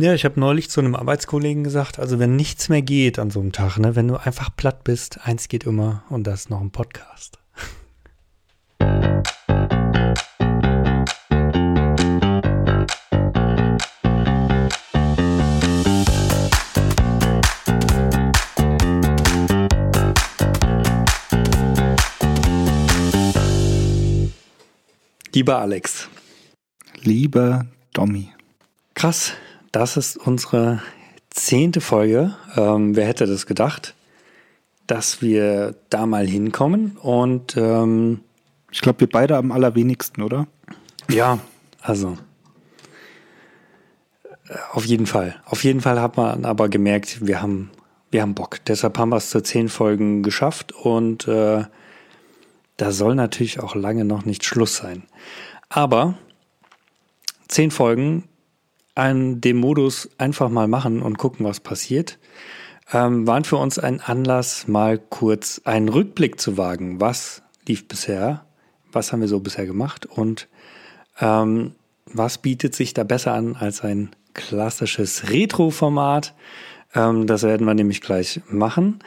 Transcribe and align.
Ja, 0.00 0.14
ich 0.14 0.24
habe 0.24 0.38
neulich 0.38 0.70
zu 0.70 0.78
einem 0.78 0.94
Arbeitskollegen 0.94 1.64
gesagt, 1.64 1.98
also 1.98 2.20
wenn 2.20 2.36
nichts 2.36 2.68
mehr 2.68 2.82
geht 2.82 3.18
an 3.18 3.32
so 3.32 3.40
einem 3.40 3.50
Tag, 3.50 3.78
ne, 3.78 3.96
wenn 3.96 4.06
du 4.06 4.14
einfach 4.14 4.54
platt 4.54 4.84
bist, 4.84 5.26
eins 5.26 5.48
geht 5.48 5.64
immer 5.64 6.04
und 6.08 6.24
das 6.24 6.42
ist 6.42 6.50
noch 6.50 6.60
ein 6.60 6.70
Podcast. 6.70 7.40
Lieber 25.34 25.58
Alex. 25.58 26.08
Lieber 27.02 27.66
Domi. 27.92 28.28
Krass, 28.94 29.32
das 29.78 29.96
ist 29.96 30.16
unsere 30.16 30.82
zehnte 31.30 31.80
Folge. 31.80 32.34
Ähm, 32.56 32.96
wer 32.96 33.06
hätte 33.06 33.26
das 33.26 33.46
gedacht, 33.46 33.94
dass 34.88 35.22
wir 35.22 35.76
da 35.88 36.04
mal 36.04 36.26
hinkommen? 36.26 36.96
Und 36.96 37.56
ähm, 37.56 38.20
ich 38.72 38.80
glaube, 38.80 39.00
wir 39.00 39.08
beide 39.08 39.36
am 39.36 39.52
allerwenigsten, 39.52 40.22
oder? 40.22 40.48
Ja, 41.08 41.38
also 41.80 42.18
äh, 44.48 44.56
auf 44.72 44.84
jeden 44.84 45.06
Fall. 45.06 45.40
Auf 45.46 45.62
jeden 45.62 45.80
Fall 45.80 46.00
hat 46.00 46.16
man 46.16 46.44
aber 46.44 46.68
gemerkt, 46.68 47.24
wir 47.24 47.40
haben, 47.40 47.70
wir 48.10 48.22
haben 48.22 48.34
Bock. 48.34 48.58
Deshalb 48.66 48.98
haben 48.98 49.10
wir 49.10 49.18
es 49.18 49.30
zu 49.30 49.44
zehn 49.44 49.68
Folgen 49.68 50.24
geschafft 50.24 50.72
und 50.72 51.28
äh, 51.28 51.62
da 52.78 52.90
soll 52.90 53.14
natürlich 53.14 53.60
auch 53.60 53.76
lange 53.76 54.04
noch 54.04 54.24
nicht 54.24 54.44
Schluss 54.44 54.74
sein. 54.74 55.04
Aber 55.68 56.18
zehn 57.46 57.70
Folgen 57.70 58.24
an 58.98 59.40
dem 59.40 59.58
Modus 59.58 60.10
einfach 60.18 60.50
mal 60.50 60.66
machen 60.66 61.02
und 61.02 61.18
gucken, 61.18 61.46
was 61.46 61.60
passiert, 61.60 62.18
ähm, 62.92 63.26
waren 63.28 63.44
für 63.44 63.56
uns 63.56 63.78
ein 63.78 64.00
Anlass, 64.00 64.66
mal 64.66 64.98
kurz 64.98 65.60
einen 65.64 65.88
Rückblick 65.88 66.40
zu 66.40 66.56
wagen. 66.56 67.00
Was 67.00 67.42
lief 67.66 67.86
bisher? 67.86 68.44
Was 68.90 69.12
haben 69.12 69.20
wir 69.20 69.28
so 69.28 69.38
bisher 69.38 69.66
gemacht? 69.66 70.04
Und 70.04 70.48
ähm, 71.20 71.76
was 72.06 72.38
bietet 72.38 72.74
sich 72.74 72.92
da 72.92 73.04
besser 73.04 73.34
an 73.34 73.54
als 73.54 73.82
ein 73.82 74.10
klassisches 74.34 75.30
Retro-Format? 75.30 76.34
Ähm, 76.94 77.28
das 77.28 77.44
werden 77.44 77.66
wir 77.66 77.74
nämlich 77.74 78.00
gleich 78.00 78.40
machen. 78.50 78.98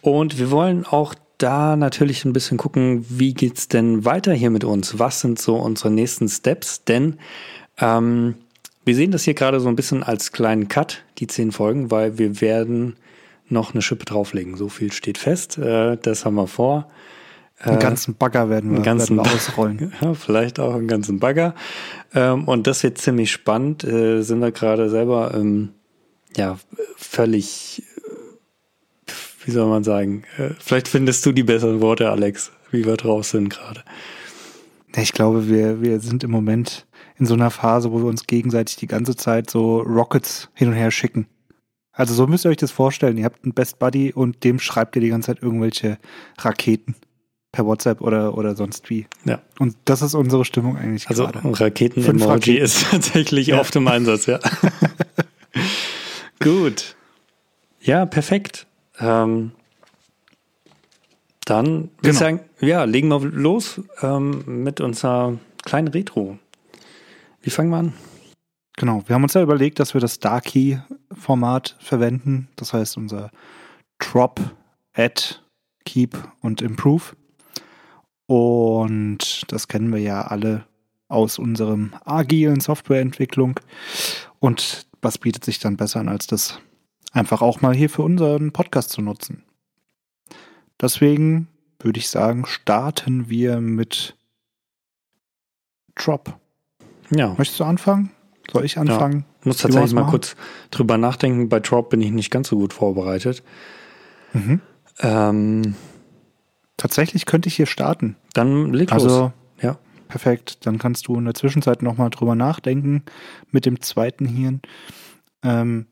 Und 0.00 0.38
wir 0.38 0.50
wollen 0.50 0.86
auch 0.86 1.14
da 1.36 1.76
natürlich 1.76 2.24
ein 2.24 2.32
bisschen 2.32 2.56
gucken, 2.56 3.04
wie 3.08 3.34
geht's 3.34 3.68
denn 3.68 4.06
weiter 4.06 4.32
hier 4.32 4.50
mit 4.50 4.64
uns? 4.64 4.98
Was 4.98 5.20
sind 5.20 5.38
so 5.38 5.56
unsere 5.56 5.90
nächsten 5.90 6.28
Steps? 6.28 6.84
Denn 6.84 7.18
ähm, 7.78 8.36
wir 8.86 8.94
sehen 8.94 9.10
das 9.10 9.24
hier 9.24 9.34
gerade 9.34 9.58
so 9.58 9.68
ein 9.68 9.74
bisschen 9.74 10.04
als 10.04 10.30
kleinen 10.30 10.68
Cut, 10.68 11.02
die 11.18 11.26
zehn 11.26 11.50
Folgen, 11.50 11.90
weil 11.90 12.18
wir 12.18 12.40
werden 12.40 12.96
noch 13.48 13.74
eine 13.74 13.82
Schippe 13.82 14.04
drauflegen. 14.04 14.56
So 14.56 14.68
viel 14.68 14.92
steht 14.92 15.18
fest. 15.18 15.58
Äh, 15.58 15.98
das 16.00 16.24
haben 16.24 16.36
wir 16.36 16.46
vor. 16.46 16.88
Einen 17.58 17.78
ganzen 17.78 18.14
Bagger 18.14 18.48
werden 18.48 18.74
wir, 18.74 18.82
ganzen 18.82 19.16
werden 19.16 19.26
wir 19.26 19.34
ausrollen. 19.34 19.92
Ja, 20.00 20.14
vielleicht 20.14 20.60
auch 20.60 20.74
einen 20.74 20.86
ganzen 20.86 21.18
Bagger. 21.18 21.54
Ähm, 22.14 22.44
und 22.44 22.68
das 22.68 22.82
wird 22.84 22.98
ziemlich 22.98 23.32
spannend. 23.32 23.82
Äh, 23.82 24.22
sind 24.22 24.38
wir 24.40 24.52
gerade 24.52 24.88
selber 24.88 25.32
ähm, 25.34 25.70
ja 26.36 26.58
völlig, 26.96 27.82
äh, 29.06 29.12
wie 29.44 29.50
soll 29.50 29.68
man 29.68 29.82
sagen? 29.82 30.22
Vielleicht 30.60 30.86
findest 30.86 31.26
du 31.26 31.32
die 31.32 31.42
besseren 31.42 31.80
Worte, 31.80 32.10
Alex, 32.10 32.52
wie 32.70 32.84
wir 32.84 32.96
drauf 32.96 33.26
sind 33.26 33.48
gerade. 33.48 33.82
Ich 34.94 35.12
glaube, 35.12 35.48
wir, 35.48 35.82
wir 35.82 35.98
sind 36.00 36.22
im 36.24 36.30
Moment 36.30 36.86
in 37.18 37.26
so 37.26 37.34
einer 37.34 37.50
Phase, 37.50 37.92
wo 37.92 37.98
wir 37.98 38.06
uns 38.06 38.26
gegenseitig 38.26 38.76
die 38.76 38.86
ganze 38.86 39.16
Zeit 39.16 39.50
so 39.50 39.78
Rockets 39.78 40.50
hin 40.54 40.68
und 40.68 40.74
her 40.74 40.90
schicken. 40.90 41.26
Also 41.92 42.12
so 42.12 42.26
müsst 42.26 42.44
ihr 42.44 42.50
euch 42.50 42.58
das 42.58 42.70
vorstellen. 42.70 43.16
Ihr 43.16 43.24
habt 43.24 43.44
einen 43.44 43.54
Best 43.54 43.78
Buddy 43.78 44.12
und 44.12 44.44
dem 44.44 44.58
schreibt 44.58 44.96
ihr 44.96 45.02
die 45.02 45.08
ganze 45.08 45.28
Zeit 45.28 45.42
irgendwelche 45.42 45.98
Raketen 46.38 46.94
per 47.52 47.64
WhatsApp 47.64 48.02
oder, 48.02 48.36
oder 48.36 48.54
sonst 48.54 48.90
wie. 48.90 49.06
Ja. 49.24 49.40
Und 49.58 49.76
das 49.86 50.02
ist 50.02 50.14
unsere 50.14 50.44
Stimmung 50.44 50.76
eigentlich 50.76 51.08
also 51.08 51.24
Raketen-Emoji 51.24 52.26
Raketen. 52.26 52.64
ist 52.64 52.86
tatsächlich 52.90 53.46
ja. 53.48 53.60
oft 53.60 53.74
im 53.76 53.88
Einsatz, 53.88 54.26
ja. 54.26 54.40
Gut. 56.40 56.96
Ja, 57.80 58.04
perfekt. 58.04 58.66
Ähm, 58.98 59.52
dann 61.46 61.66
würde 61.66 61.88
genau. 62.02 62.12
ich 62.12 62.18
sagen, 62.18 62.40
ja, 62.60 62.84
legen 62.84 63.08
wir 63.08 63.20
los 63.20 63.80
ähm, 64.02 64.42
mit 64.46 64.82
unserer 64.82 65.38
kleinen 65.64 65.88
Retro. 65.88 66.38
Wie 67.46 67.50
fangen 67.50 67.70
wir 67.70 67.76
an? 67.76 67.92
Genau, 68.76 69.04
wir 69.06 69.14
haben 69.14 69.22
uns 69.22 69.34
ja 69.34 69.40
überlegt, 69.40 69.78
dass 69.78 69.94
wir 69.94 70.00
das 70.00 70.18
Darkey-Format 70.18 71.76
verwenden. 71.78 72.48
Das 72.56 72.72
heißt, 72.72 72.96
unser 72.96 73.30
Drop, 74.00 74.40
Add, 74.94 75.36
Keep 75.84 76.18
und 76.40 76.60
Improve. 76.60 77.14
Und 78.26 79.44
das 79.52 79.68
kennen 79.68 79.92
wir 79.92 80.00
ja 80.00 80.22
alle 80.22 80.66
aus 81.06 81.38
unserem 81.38 81.94
agilen 82.04 82.58
Softwareentwicklung. 82.58 83.60
Und 84.40 84.88
was 85.00 85.16
bietet 85.16 85.44
sich 85.44 85.60
dann 85.60 85.76
besser 85.76 86.00
an, 86.00 86.08
als 86.08 86.26
das 86.26 86.58
einfach 87.12 87.42
auch 87.42 87.60
mal 87.60 87.76
hier 87.76 87.90
für 87.90 88.02
unseren 88.02 88.50
Podcast 88.50 88.90
zu 88.90 89.02
nutzen? 89.02 89.44
Deswegen 90.80 91.46
würde 91.78 92.00
ich 92.00 92.08
sagen, 92.08 92.44
starten 92.44 93.30
wir 93.30 93.60
mit 93.60 94.16
Drop. 95.94 96.40
Ja. 97.10 97.34
Möchtest 97.36 97.60
du 97.60 97.64
anfangen? 97.64 98.10
Soll 98.52 98.64
ich 98.64 98.78
anfangen? 98.78 99.20
Ja. 99.20 99.36
Ich 99.40 99.46
muss 99.46 99.58
tatsächlich 99.58 99.92
mal 99.92 100.06
kurz 100.06 100.36
drüber 100.70 100.98
nachdenken. 100.98 101.48
Bei 101.48 101.60
Drop 101.60 101.90
bin 101.90 102.00
ich 102.00 102.10
nicht 102.10 102.30
ganz 102.30 102.48
so 102.48 102.56
gut 102.56 102.72
vorbereitet. 102.72 103.42
Mhm. 104.32 104.60
Ähm, 105.00 105.74
tatsächlich 106.76 107.26
könnte 107.26 107.48
ich 107.48 107.56
hier 107.56 107.66
starten. 107.66 108.16
Dann 108.34 108.72
leg 108.72 108.90
los. 108.90 109.02
Also, 109.02 109.32
ja. 109.60 109.78
Perfekt. 110.08 110.66
Dann 110.66 110.78
kannst 110.78 111.08
du 111.08 111.16
in 111.16 111.24
der 111.24 111.34
Zwischenzeit 111.34 111.82
nochmal 111.82 112.10
drüber 112.10 112.34
nachdenken 112.34 113.02
mit 113.50 113.66
dem 113.66 113.80
zweiten 113.80 114.26
Hirn. 114.26 114.60
Ähm, 115.42 115.86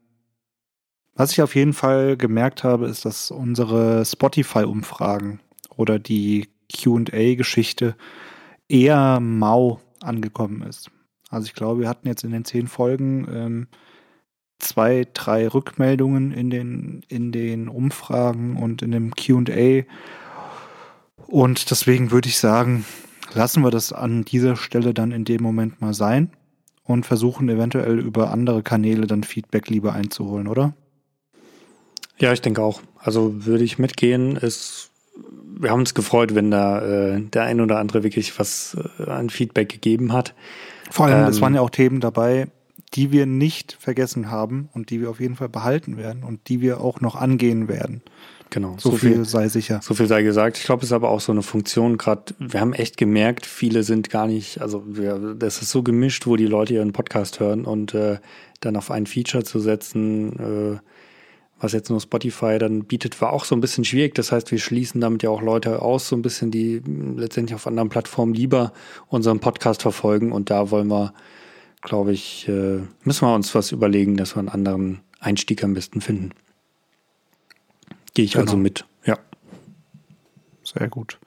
was 1.14 1.32
ich 1.32 1.42
auf 1.42 1.54
jeden 1.54 1.72
Fall 1.72 2.16
gemerkt 2.16 2.64
habe, 2.64 2.86
ist, 2.86 3.04
dass 3.04 3.30
unsere 3.30 4.04
Spotify-Umfragen 4.04 5.40
oder 5.76 5.98
die 5.98 6.48
QA-Geschichte 6.72 7.96
eher 8.68 9.20
mau 9.20 9.80
angekommen 10.00 10.62
ist. 10.62 10.90
Also 11.34 11.46
ich 11.46 11.54
glaube, 11.54 11.80
wir 11.80 11.88
hatten 11.88 12.08
jetzt 12.08 12.24
in 12.24 12.30
den 12.30 12.44
zehn 12.44 12.68
Folgen 12.68 13.26
ähm, 13.32 13.66
zwei, 14.58 15.06
drei 15.12 15.48
Rückmeldungen 15.48 16.32
in 16.32 16.50
den, 16.50 17.02
in 17.08 17.32
den 17.32 17.68
Umfragen 17.68 18.56
und 18.56 18.82
in 18.82 18.92
dem 18.92 19.14
QA. 19.14 19.84
Und 21.26 21.70
deswegen 21.70 22.10
würde 22.10 22.28
ich 22.28 22.38
sagen, 22.38 22.84
lassen 23.34 23.62
wir 23.62 23.70
das 23.70 23.92
an 23.92 24.24
dieser 24.24 24.56
Stelle 24.56 24.94
dann 24.94 25.12
in 25.12 25.24
dem 25.24 25.42
Moment 25.42 25.80
mal 25.80 25.94
sein 25.94 26.30
und 26.84 27.06
versuchen 27.06 27.48
eventuell 27.48 27.98
über 27.98 28.30
andere 28.30 28.62
Kanäle 28.62 29.06
dann 29.06 29.24
Feedback 29.24 29.68
lieber 29.68 29.92
einzuholen, 29.92 30.48
oder? 30.48 30.74
Ja, 32.18 32.32
ich 32.32 32.42
denke 32.42 32.62
auch. 32.62 32.80
Also 32.98 33.44
würde 33.44 33.64
ich 33.64 33.78
mitgehen. 33.78 34.36
Es, 34.36 34.90
wir 35.58 35.70
haben 35.70 35.80
uns 35.80 35.94
gefreut, 35.94 36.34
wenn 36.34 36.50
da 36.50 36.80
äh, 36.80 37.20
der 37.20 37.44
ein 37.44 37.60
oder 37.60 37.78
andere 37.78 38.02
wirklich 38.02 38.38
was 38.38 38.76
äh, 38.98 39.10
an 39.10 39.30
Feedback 39.30 39.68
gegeben 39.68 40.12
hat. 40.12 40.34
Vor 40.90 41.06
allem, 41.06 41.24
ähm, 41.24 41.28
es 41.28 41.40
waren 41.40 41.54
ja 41.54 41.60
auch 41.60 41.70
Themen 41.70 42.00
dabei, 42.00 42.48
die 42.94 43.10
wir 43.10 43.26
nicht 43.26 43.76
vergessen 43.80 44.30
haben 44.30 44.68
und 44.72 44.90
die 44.90 45.00
wir 45.00 45.10
auf 45.10 45.20
jeden 45.20 45.36
Fall 45.36 45.48
behalten 45.48 45.96
werden 45.96 46.22
und 46.22 46.48
die 46.48 46.60
wir 46.60 46.80
auch 46.80 47.00
noch 47.00 47.16
angehen 47.16 47.68
werden. 47.68 48.02
Genau. 48.50 48.76
So, 48.78 48.92
so 48.92 48.96
viel, 48.96 49.14
viel, 49.14 49.24
sei 49.24 49.48
sicher. 49.48 49.80
So 49.82 49.94
viel 49.94 50.06
sei 50.06 50.22
gesagt. 50.22 50.58
Ich 50.58 50.64
glaube, 50.64 50.84
es 50.84 50.90
ist 50.90 50.92
aber 50.92 51.08
auch 51.08 51.20
so 51.20 51.32
eine 51.32 51.42
Funktion, 51.42 51.98
gerade, 51.98 52.34
wir 52.38 52.60
haben 52.60 52.72
echt 52.72 52.96
gemerkt, 52.96 53.46
viele 53.46 53.82
sind 53.82 54.10
gar 54.10 54.28
nicht, 54.28 54.60
also 54.60 54.84
wir, 54.86 55.34
das 55.36 55.60
ist 55.60 55.70
so 55.70 55.82
gemischt, 55.82 56.26
wo 56.26 56.36
die 56.36 56.46
Leute 56.46 56.74
ihren 56.74 56.92
Podcast 56.92 57.40
hören 57.40 57.64
und 57.64 57.94
äh, 57.94 58.18
dann 58.60 58.76
auf 58.76 58.92
ein 58.92 59.06
Feature 59.06 59.42
zu 59.42 59.58
setzen, 59.58 60.38
äh, 60.38 60.78
was 61.60 61.72
jetzt 61.72 61.88
nur 61.88 62.00
Spotify 62.00 62.58
dann 62.58 62.84
bietet, 62.84 63.20
war 63.20 63.32
auch 63.32 63.44
so 63.44 63.54
ein 63.54 63.60
bisschen 63.60 63.84
schwierig. 63.84 64.14
Das 64.14 64.32
heißt, 64.32 64.50
wir 64.50 64.58
schließen 64.58 65.00
damit 65.00 65.22
ja 65.22 65.30
auch 65.30 65.42
Leute 65.42 65.82
aus, 65.82 66.08
so 66.08 66.16
ein 66.16 66.22
bisschen, 66.22 66.50
die 66.50 66.82
letztendlich 67.16 67.54
auf 67.54 67.66
anderen 67.66 67.88
Plattformen 67.88 68.34
lieber 68.34 68.72
unseren 69.08 69.40
Podcast 69.40 69.82
verfolgen. 69.82 70.32
Und 70.32 70.50
da 70.50 70.70
wollen 70.70 70.88
wir, 70.88 71.14
glaube 71.80 72.12
ich, 72.12 72.48
äh, 72.48 72.80
müssen 73.04 73.26
wir 73.26 73.34
uns 73.34 73.54
was 73.54 73.72
überlegen, 73.72 74.16
dass 74.16 74.36
wir 74.36 74.40
einen 74.40 74.48
anderen 74.48 75.00
Einstieg 75.20 75.64
am 75.64 75.74
besten 75.74 76.00
finden. 76.00 76.32
Gehe 78.14 78.24
ich 78.24 78.32
genau. 78.32 78.44
also 78.44 78.56
mit, 78.56 78.84
ja. 79.04 79.18
Sehr 80.62 80.88
gut. 80.88 81.18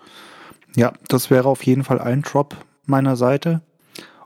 Ja, 0.76 0.94
das 1.08 1.32
wäre 1.32 1.48
auf 1.48 1.64
jeden 1.64 1.84
Fall 1.84 2.00
ein 2.00 2.22
Drop 2.22 2.56
meiner 2.86 3.16
Seite. 3.16 3.62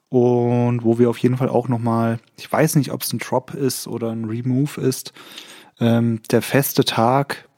Und 0.09 0.83
wo 0.83 0.99
wir 0.99 1.09
auf 1.09 1.17
jeden 1.19 1.37
Fall 1.37 1.47
auch 1.47 1.69
nochmal, 1.69 2.19
ich 2.37 2.51
weiß 2.51 2.75
nicht, 2.75 2.91
ob 2.91 3.01
es 3.01 3.13
ein 3.13 3.19
Drop 3.19 3.53
ist 3.53 3.87
oder 3.87 4.11
ein 4.11 4.25
Remove 4.25 4.81
ist, 4.81 5.13
ähm, 5.81 6.21
der 6.31 6.41
feste 6.41 6.85
Tag, 6.85 7.49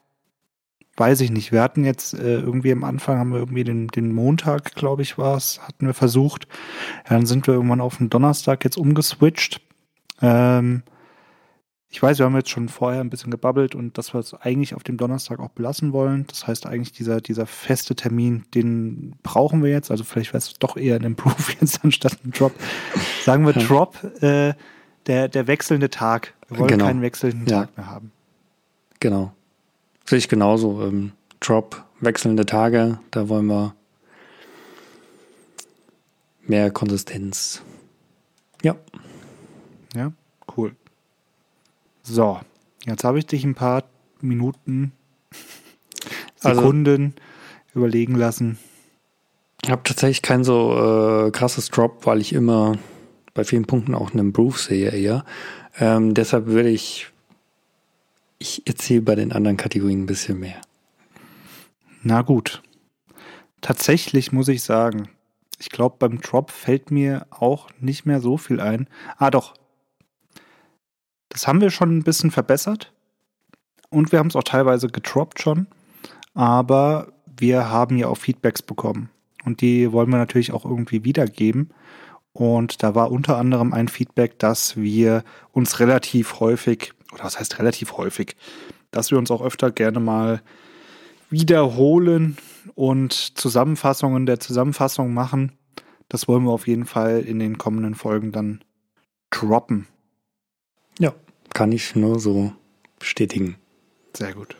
weiß 0.96 1.22
ich 1.22 1.30
nicht. 1.30 1.52
Wir 1.52 1.62
hatten 1.62 1.84
jetzt 1.84 2.14
äh, 2.14 2.40
irgendwie 2.40 2.72
am 2.72 2.84
Anfang 2.84 3.20
haben 3.20 3.32
wir 3.32 3.40
irgendwie 3.40 3.64
den, 3.64 3.88
den 3.90 4.14
Montag, 4.14 4.74
glaube 4.76 5.02
ich, 5.02 5.18
war 5.18 5.38
es, 5.38 5.60
hatten 5.62 5.86
wir 5.86 5.94
versucht. 5.94 6.48
Ja, 7.06 7.16
dann 7.16 7.26
sind 7.26 7.46
wir 7.46 7.54
irgendwann 7.54 7.82
auf 7.82 7.98
den 7.98 8.10
Donnerstag 8.10 8.64
jetzt 8.64 8.78
umgeswitcht. 8.78 9.62
Ähm, 10.22 10.84
ich 11.90 12.02
weiß, 12.02 12.18
wir 12.18 12.26
haben 12.26 12.36
jetzt 12.36 12.50
schon 12.50 12.70
vorher 12.70 13.02
ein 13.02 13.12
bisschen 13.12 13.30
gebabbelt 13.30 13.76
und 13.76 14.00
dass 14.00 14.16
wir 14.16 14.20
es 14.20 14.34
eigentlich 14.34 14.74
auf 14.74 14.82
dem 14.82 14.98
Donnerstag 14.98 15.40
auch 15.40 15.50
belassen 15.50 15.94
wollen. 15.94 16.26
Das 16.28 16.48
heißt 16.48 16.66
eigentlich 16.66 16.92
dieser, 16.92 17.22
dieser 17.22 17.46
feste 17.46 17.96
Termin, 17.96 18.46
den 18.56 19.16
brauchen 19.22 19.64
wir 19.64 19.70
jetzt. 19.70 19.92
Also 19.92 20.04
vielleicht 20.04 20.30
wäre 20.30 20.40
es 20.40 20.54
doch 20.54 20.76
eher 20.76 20.96
ein 20.96 21.04
Improve 21.04 21.36
jetzt 21.62 21.84
anstatt 21.84 22.18
ein 22.26 22.32
Drop. 22.32 22.54
Sagen 23.24 23.46
wir 23.46 23.54
Drop, 23.54 24.04
äh, 24.24 24.56
der, 25.06 25.28
der 25.28 25.48
wechselnde 25.48 25.92
Tag. 25.92 26.34
Wir 26.54 26.60
wollen 26.60 26.70
genau. 26.70 26.86
keinen 26.86 27.02
wechselnden 27.02 27.48
ja. 27.48 27.62
Tag 27.62 27.78
mehr 27.78 27.88
haben. 27.88 28.12
Genau. 29.00 29.34
Sehe 30.06 30.20
ich 30.20 30.30
genauso. 30.30 30.82
Ähm, 30.84 31.12
Drop, 31.40 31.84
wechselnde 32.00 32.46
Tage, 32.46 33.00
da 33.12 33.28
wollen 33.28 33.48
wir 33.48 33.76
mehr 36.46 36.72
Konsistenz. 36.72 37.62
Ja. 38.62 38.76
Ja, 39.94 40.14
cool. 40.56 40.76
So, 42.04 42.40
jetzt 42.86 43.04
habe 43.04 43.20
ich 43.20 43.26
dich 43.26 43.44
ein 43.44 43.56
paar 43.56 43.84
Minuten, 44.22 44.94
also 46.42 46.62
Sekunden 46.62 47.14
also, 47.16 47.76
überlegen 47.76 48.16
lassen. 48.16 48.58
Ich 49.64 49.72
habe 49.72 49.84
tatsächlich 49.84 50.22
kein 50.22 50.44
so 50.44 51.28
äh, 51.28 51.32
krasses 51.32 51.70
Drop, 51.70 52.06
weil 52.06 52.22
ich 52.22 52.34
immer 52.34 52.78
bei 53.34 53.44
vielen 53.44 53.66
Punkten 53.66 53.96
auch 53.96 54.14
einen 54.14 54.34
Proof 54.34 54.60
sehe 54.60 54.90
eher. 54.92 55.26
Ähm, 55.80 56.14
deshalb 56.14 56.46
würde 56.46 56.70
ich, 56.70 57.08
ich 58.38 58.68
erzähle 58.68 59.02
bei 59.02 59.16
den 59.16 59.32
anderen 59.32 59.58
Kategorien 59.58 60.04
ein 60.04 60.08
bisschen 60.08 60.40
mehr. 60.40 60.62
Na 62.02 62.22
gut. 62.22 62.62
Tatsächlich 63.62 64.32
muss 64.34 64.50
ich 64.50 64.62
sagen, 64.62 65.08
ich 65.58 65.70
glaube, 65.70 65.96
beim 65.98 66.20
Drop 66.20 66.52
fällt 66.52 66.92
mir 66.92 67.26
auch 67.30 67.70
nicht 67.80 68.06
mehr 68.06 68.20
so 68.20 68.38
viel 68.38 68.60
ein. 68.60 68.88
Ah, 69.18 69.32
doch, 69.32 69.54
das 71.34 71.48
haben 71.48 71.62
wir 71.62 71.72
schon 71.72 71.98
ein 71.98 72.04
bisschen 72.04 72.30
verbessert 72.30 72.94
und 73.90 74.12
wir 74.12 74.20
haben 74.20 74.28
es 74.28 74.36
auch 74.36 74.44
teilweise 74.44 74.88
getroppt 74.88 75.42
schon, 75.42 75.68
aber 76.34 77.08
wir 77.38 77.70
haben 77.70 77.98
ja 77.98 78.08
auch 78.08 78.18
Feedbacks 78.18 78.62
bekommen 78.62 79.10
und 79.46 79.62
die 79.62 79.92
wollen 79.92 80.10
wir 80.10 80.18
natürlich 80.18 80.52
auch 80.52 80.64
irgendwie 80.64 81.04
wiedergeben. 81.04 81.72
Und 82.34 82.82
da 82.82 82.96
war 82.96 83.12
unter 83.12 83.38
anderem 83.38 83.74
ein 83.74 83.88
Feedback, 83.88 84.40
dass 84.40 84.76
wir 84.76 85.24
uns 85.52 85.80
relativ 85.80 86.40
häufig, 86.40 86.94
oder 87.14 87.24
was 87.24 87.40
heißt 87.40 87.60
relativ 87.60 87.94
häufig, 87.94 88.36
dass 88.92 89.12
wir 89.12 89.20
uns 89.20 89.30
auch 89.32 89.42
öfter 89.42 89.72
gerne 89.72 90.00
mal 90.00 90.42
wiederholen 91.30 92.38
und 92.76 93.14
Zusammenfassungen 93.14 94.26
der 94.26 94.40
Zusammenfassung 94.40 95.14
machen. 95.14 95.52
Das 96.10 96.28
wollen 96.28 96.44
wir 96.44 96.52
auf 96.52 96.68
jeden 96.68 96.86
Fall 96.86 97.22
in 97.22 97.40
den 97.40 97.58
kommenden 97.58 97.96
Folgen 97.96 98.32
dann 98.32 98.64
droppen. 99.30 99.88
Ja, 101.00 101.14
kann 101.54 101.72
ich 101.72 101.96
nur 101.96 102.20
so 102.20 102.54
bestätigen. 103.00 103.58
Sehr 104.16 104.34
gut. 104.34 104.56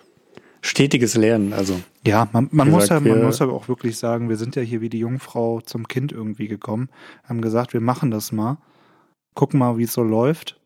Stetiges 0.66 1.16
Lernen, 1.18 1.52
also. 1.52 1.82
Ja, 2.08 2.30
man, 2.32 2.48
man 2.52 2.72
muss 2.72 2.88
ja, 2.88 3.02
man 3.02 3.22
muss 3.22 3.42
aber 3.42 3.52
auch 3.52 3.68
wirklich 3.68 3.98
sagen, 3.98 4.30
wir 4.30 4.38
sind 4.38 4.56
ja 4.56 4.62
hier 4.62 4.80
wie 4.80 4.88
die 4.88 5.00
Jungfrau 5.00 5.60
zum 5.60 5.90
Kind 5.90 6.14
irgendwie 6.14 6.48
gekommen, 6.48 6.88
haben 7.26 7.42
gesagt, 7.42 7.74
wir 7.74 7.82
machen 7.82 8.12
das 8.12 8.32
mal, 8.32 8.58
gucken 9.34 9.60
mal, 9.60 9.78
wie 9.78 9.84
es 9.84 9.92
so 9.92 10.04
läuft 10.04 10.58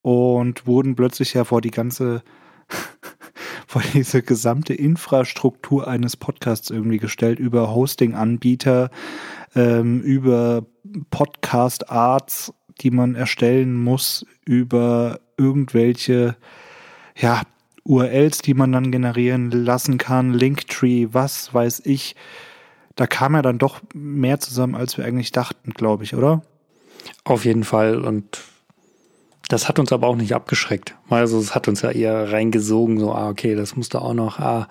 und 0.00 0.66
wurden 0.66 0.96
plötzlich 0.96 1.34
ja 1.34 1.44
vor 1.44 1.60
die 1.60 1.70
ganze, 1.70 2.22
vor 3.66 3.82
diese 3.92 4.22
gesamte 4.22 4.72
Infrastruktur 4.72 5.86
eines 5.86 6.16
Podcasts 6.16 6.70
irgendwie 6.70 6.98
gestellt, 6.98 7.38
über 7.38 7.74
Hosting-Anbieter, 7.74 8.90
ähm, 9.54 10.00
über 10.00 10.64
Podcast-Arts, 11.10 12.54
die 12.80 12.90
man 12.90 13.14
erstellen 13.14 13.76
muss, 13.76 14.24
über 14.46 15.20
irgendwelche, 15.36 16.34
ja, 17.14 17.42
URLs, 17.88 18.38
die 18.38 18.54
man 18.54 18.70
dann 18.70 18.92
generieren 18.92 19.50
lassen 19.50 19.98
kann, 19.98 20.34
Linktree, 20.34 21.08
was 21.10 21.52
weiß 21.52 21.82
ich. 21.84 22.14
Da 22.94 23.06
kam 23.06 23.34
ja 23.34 23.42
dann 23.42 23.58
doch 23.58 23.80
mehr 23.94 24.38
zusammen, 24.40 24.74
als 24.74 24.98
wir 24.98 25.04
eigentlich 25.04 25.32
dachten, 25.32 25.70
glaube 25.70 26.04
ich, 26.04 26.14
oder? 26.14 26.42
Auf 27.24 27.44
jeden 27.44 27.64
Fall. 27.64 28.04
Und 28.04 28.40
das 29.48 29.68
hat 29.68 29.78
uns 29.78 29.92
aber 29.92 30.06
auch 30.06 30.16
nicht 30.16 30.34
abgeschreckt. 30.34 30.96
Also 31.08 31.38
es 31.38 31.54
hat 31.54 31.68
uns 31.68 31.82
ja 31.82 31.90
eher 31.90 32.30
reingesogen, 32.30 32.98
so, 33.00 33.12
ah, 33.12 33.30
okay, 33.30 33.54
das 33.54 33.76
musste 33.76 34.02
auch 34.02 34.14
noch, 34.14 34.38
ah, 34.38 34.68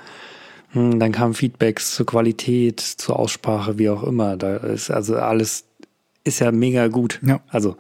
hm, 0.71 0.99
dann 0.99 1.11
kamen 1.11 1.33
Feedbacks 1.33 1.95
zur 1.95 2.05
Qualität, 2.05 2.79
zur 2.79 3.17
Aussprache, 3.17 3.79
wie 3.79 3.89
auch 3.89 4.03
immer. 4.03 4.37
Da 4.37 4.57
ist 4.57 4.91
also 4.91 5.15
alles 5.15 5.65
ist 6.23 6.39
ja 6.39 6.51
mega 6.51 6.87
gut. 6.87 7.19
Ja. 7.25 7.39
Also 7.47 7.77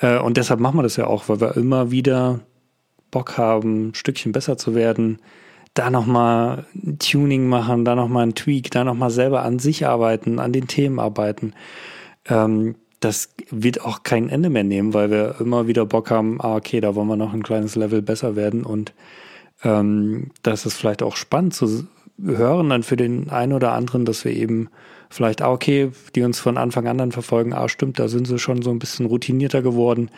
äh, 0.00 0.18
und 0.18 0.36
deshalb 0.36 0.60
machen 0.60 0.78
wir 0.78 0.82
das 0.82 0.96
ja 0.96 1.06
auch, 1.06 1.28
weil 1.28 1.40
wir 1.40 1.56
immer 1.56 1.90
wieder 1.90 2.40
Bock 3.10 3.38
haben, 3.38 3.88
ein 3.88 3.94
Stückchen 3.94 4.32
besser 4.32 4.56
zu 4.58 4.74
werden, 4.74 5.18
da 5.74 5.90
nochmal 5.90 6.66
Tuning 6.98 7.48
machen, 7.48 7.84
da 7.84 7.94
nochmal 7.94 8.26
ein 8.26 8.34
Tweak, 8.34 8.70
da 8.70 8.84
nochmal 8.84 9.10
selber 9.10 9.42
an 9.42 9.58
sich 9.58 9.86
arbeiten, 9.86 10.38
an 10.38 10.52
den 10.52 10.68
Themen 10.68 10.98
arbeiten. 10.98 11.52
Ähm, 12.26 12.76
das 13.00 13.34
wird 13.50 13.82
auch 13.82 14.02
kein 14.02 14.30
Ende 14.30 14.48
mehr 14.48 14.64
nehmen, 14.64 14.94
weil 14.94 15.10
wir 15.10 15.36
immer 15.38 15.66
wieder 15.66 15.84
Bock 15.84 16.10
haben, 16.10 16.40
ah, 16.40 16.56
okay, 16.56 16.80
da 16.80 16.94
wollen 16.94 17.08
wir 17.08 17.16
noch 17.16 17.34
ein 17.34 17.42
kleines 17.42 17.76
Level 17.76 18.00
besser 18.02 18.36
werden 18.36 18.64
und 18.64 18.94
ähm, 19.62 20.30
das 20.42 20.66
ist 20.66 20.74
vielleicht 20.74 21.02
auch 21.02 21.16
spannend 21.16 21.54
zu 21.54 21.86
hören 22.22 22.70
dann 22.70 22.82
für 22.82 22.96
den 22.96 23.30
einen 23.30 23.52
oder 23.52 23.72
anderen, 23.72 24.04
dass 24.04 24.24
wir 24.24 24.32
eben 24.32 24.68
vielleicht, 25.10 25.42
ah, 25.42 25.52
okay, 25.52 25.90
die 26.14 26.22
uns 26.22 26.40
von 26.40 26.56
Anfang 26.56 26.86
an 26.88 26.98
dann 26.98 27.12
verfolgen, 27.12 27.52
ah, 27.52 27.68
stimmt, 27.68 27.98
da 27.98 28.08
sind 28.08 28.26
sie 28.26 28.38
schon 28.38 28.62
so 28.62 28.70
ein 28.70 28.78
bisschen 28.78 29.06
routinierter 29.06 29.62
geworden. 29.62 30.10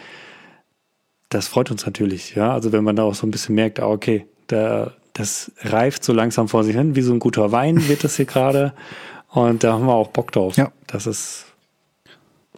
Das 1.28 1.48
freut 1.48 1.70
uns 1.70 1.84
natürlich, 1.84 2.34
ja. 2.34 2.52
Also 2.52 2.72
wenn 2.72 2.84
man 2.84 2.96
da 2.96 3.02
auch 3.02 3.14
so 3.14 3.26
ein 3.26 3.30
bisschen 3.30 3.54
merkt, 3.54 3.80
ah, 3.80 3.88
okay, 3.88 4.26
da, 4.46 4.92
das 5.12 5.52
reift 5.58 6.04
so 6.04 6.12
langsam 6.12 6.48
vor 6.48 6.64
sich 6.64 6.74
hin, 6.74 6.96
wie 6.96 7.02
so 7.02 7.12
ein 7.12 7.18
guter 7.18 7.52
Wein 7.52 7.88
wird 7.88 8.04
das 8.04 8.16
hier 8.16 8.24
gerade. 8.26 8.72
Und 9.28 9.62
da 9.62 9.74
haben 9.74 9.86
wir 9.86 9.94
auch 9.94 10.08
Bock 10.08 10.32
drauf. 10.32 10.56
Ja. 10.56 10.72
Das 10.86 11.06
ist 11.06 11.46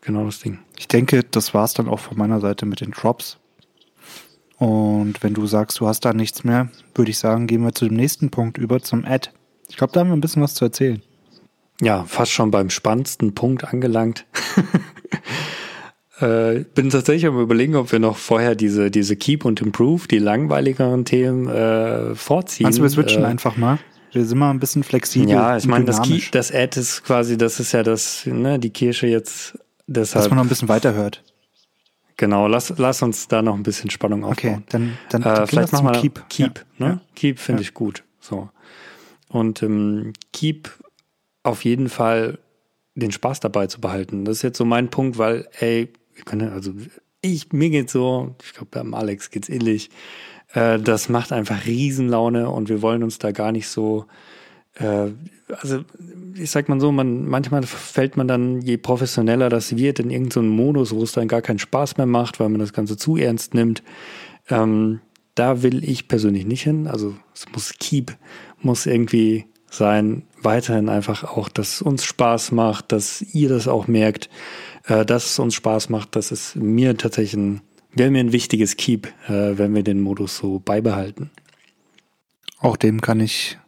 genau 0.02 0.24
das 0.24 0.38
Ding. 0.38 0.58
Ich 0.78 0.86
denke, 0.86 1.24
das 1.24 1.52
war 1.52 1.64
es 1.64 1.74
dann 1.74 1.88
auch 1.88 1.98
von 1.98 2.16
meiner 2.16 2.40
Seite 2.40 2.64
mit 2.64 2.80
den 2.80 2.92
Drops. 2.92 3.38
Und 4.56 5.22
wenn 5.22 5.34
du 5.34 5.46
sagst, 5.46 5.80
du 5.80 5.88
hast 5.88 6.04
da 6.04 6.12
nichts 6.12 6.44
mehr, 6.44 6.68
würde 6.94 7.10
ich 7.10 7.18
sagen, 7.18 7.46
gehen 7.46 7.62
wir 7.62 7.74
zu 7.74 7.86
dem 7.86 7.96
nächsten 7.96 8.30
Punkt 8.30 8.58
über, 8.58 8.80
zum 8.80 9.04
Ad. 9.04 9.30
Ich 9.68 9.76
glaube, 9.76 9.92
da 9.92 10.00
haben 10.00 10.08
wir 10.08 10.16
ein 10.16 10.20
bisschen 10.20 10.42
was 10.42 10.54
zu 10.54 10.66
erzählen 10.66 11.02
ja, 11.80 12.04
fast 12.04 12.32
schon 12.32 12.50
beim 12.50 12.70
spannendsten 12.70 13.34
Punkt 13.34 13.64
angelangt. 13.64 14.26
äh, 16.20 16.64
bin 16.74 16.90
tatsächlich 16.90 17.26
am 17.26 17.40
überlegen, 17.40 17.76
ob 17.76 17.92
wir 17.92 17.98
noch 17.98 18.16
vorher 18.16 18.54
diese, 18.54 18.90
diese 18.90 19.16
Keep 19.16 19.44
und 19.44 19.60
Improve, 19.60 20.08
die 20.08 20.18
langweiligeren 20.18 21.04
Themen 21.04 21.48
äh, 21.48 22.14
vorziehen. 22.14 22.66
Also 22.66 22.82
wir 22.82 22.90
switchen 22.90 23.22
äh, 23.22 23.26
einfach 23.26 23.56
mal. 23.56 23.78
Wir 24.12 24.24
sind 24.24 24.38
mal 24.38 24.50
ein 24.50 24.60
bisschen 24.60 24.82
flexibel. 24.82 25.30
Ja, 25.30 25.56
ich 25.56 25.66
meine, 25.66 25.84
das, 25.84 26.02
Key, 26.02 26.20
das 26.32 26.52
Ad 26.52 26.78
ist 26.78 27.04
quasi, 27.04 27.38
das 27.38 27.60
ist 27.60 27.72
ja 27.72 27.82
das, 27.82 28.26
ne, 28.26 28.58
die 28.58 28.70
Kirsche 28.70 29.06
jetzt 29.06 29.58
deshalb. 29.86 30.24
Dass 30.24 30.30
man 30.30 30.38
noch 30.38 30.44
ein 30.44 30.48
bisschen 30.48 30.68
weiterhört. 30.68 31.22
Genau, 32.16 32.48
lass, 32.48 32.74
lass 32.76 33.02
uns 33.02 33.28
da 33.28 33.40
noch 33.40 33.54
ein 33.54 33.62
bisschen 33.62 33.88
Spannung 33.88 34.24
aufbauen. 34.24 34.56
Okay, 34.56 34.62
dann, 34.68 34.98
dann 35.08 35.22
äh, 35.22 35.46
vielleicht 35.46 35.72
machen 35.72 35.86
wir 35.86 35.92
Keep. 35.92 36.28
Keep, 36.28 36.66
ja. 36.78 36.86
ne? 36.86 36.92
Ja. 36.92 37.00
Keep 37.14 37.38
finde 37.38 37.62
ja. 37.62 37.68
ich 37.68 37.74
gut. 37.74 38.04
So. 38.20 38.50
Und 39.28 39.62
ähm, 39.62 40.12
Keep 40.32 40.68
auf 41.44 41.64
jeden 41.64 41.88
Fall 41.88 42.38
den 42.94 43.12
Spaß 43.12 43.40
dabei 43.40 43.68
zu 43.68 43.80
behalten. 43.80 44.24
Das 44.24 44.38
ist 44.38 44.42
jetzt 44.42 44.58
so 44.58 44.64
mein 44.64 44.90
Punkt, 44.90 45.16
weil, 45.16 45.48
ey, 45.60 45.88
wir 46.20 46.24
können, 46.24 46.52
also 46.52 46.72
ich, 47.22 47.52
mir 47.52 47.70
geht's 47.70 47.92
so, 47.92 48.34
ich 48.42 48.52
glaube, 48.52 48.68
beim 48.70 48.94
Alex 48.94 49.30
geht's 49.30 49.48
ähnlich. 49.48 49.90
Äh, 50.52 50.78
das 50.78 51.08
macht 51.08 51.32
einfach 51.32 51.66
Riesenlaune 51.66 52.50
und 52.50 52.68
wir 52.68 52.82
wollen 52.82 53.02
uns 53.02 53.18
da 53.18 53.32
gar 53.32 53.52
nicht 53.52 53.68
so, 53.68 54.06
äh, 54.74 55.08
also 55.48 55.84
ich 56.34 56.50
sag 56.50 56.68
mal 56.68 56.80
so, 56.80 56.92
man, 56.92 57.26
manchmal 57.26 57.62
fällt 57.62 58.16
man 58.16 58.28
dann, 58.28 58.60
je 58.60 58.76
professioneller 58.76 59.48
das 59.48 59.76
wird, 59.76 59.98
in 59.98 60.10
irgendeinen 60.10 60.48
so 60.48 60.54
Modus, 60.54 60.94
wo 60.94 61.02
es 61.02 61.12
dann 61.12 61.28
gar 61.28 61.42
keinen 61.42 61.58
Spaß 61.58 61.96
mehr 61.96 62.06
macht, 62.06 62.38
weil 62.38 62.48
man 62.48 62.60
das 62.60 62.72
Ganze 62.72 62.96
zu 62.96 63.16
ernst 63.16 63.54
nimmt. 63.54 63.82
Ähm, 64.48 65.00
da 65.34 65.62
will 65.62 65.88
ich 65.88 66.08
persönlich 66.08 66.44
nicht 66.44 66.62
hin. 66.62 66.86
Also 66.86 67.14
es 67.34 67.46
muss 67.52 67.74
Keep, 67.78 68.16
muss 68.60 68.86
irgendwie 68.86 69.46
sein, 69.70 70.24
weiterhin 70.42 70.88
einfach 70.88 71.24
auch, 71.24 71.48
dass 71.48 71.80
uns 71.80 72.04
Spaß 72.04 72.52
macht, 72.52 72.92
dass 72.92 73.22
ihr 73.22 73.48
das 73.48 73.68
auch 73.68 73.86
merkt, 73.86 74.28
äh, 74.90 75.06
dass 75.06 75.26
es 75.26 75.38
uns 75.38 75.54
Spaß 75.54 75.88
macht. 75.88 76.16
Das 76.16 76.32
ist 76.32 76.56
mir 76.56 76.96
tatsächlich 76.96 77.34
ein, 77.34 77.60
wäre 77.92 78.10
mir 78.10 78.18
ein 78.18 78.32
wichtiges 78.32 78.76
Keep, 78.76 79.06
äh, 79.28 79.56
wenn 79.56 79.74
wir 79.74 79.84
den 79.84 80.00
Modus 80.00 80.36
so 80.36 80.58
beibehalten. 80.58 81.30
Auch 82.58 82.76
dem 82.76 83.00
kann 83.00 83.20
ich 83.20 83.58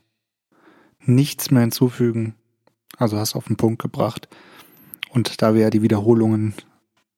nichts 1.00 1.50
mehr 1.50 1.62
hinzufügen. 1.62 2.34
Also 2.98 3.16
hast 3.18 3.36
auf 3.36 3.46
den 3.46 3.56
Punkt 3.56 3.80
gebracht. 3.80 4.28
Und 5.10 5.40
da 5.42 5.54
wir 5.54 5.62
ja 5.62 5.70
die 5.70 5.82
Wiederholungen 5.82 6.54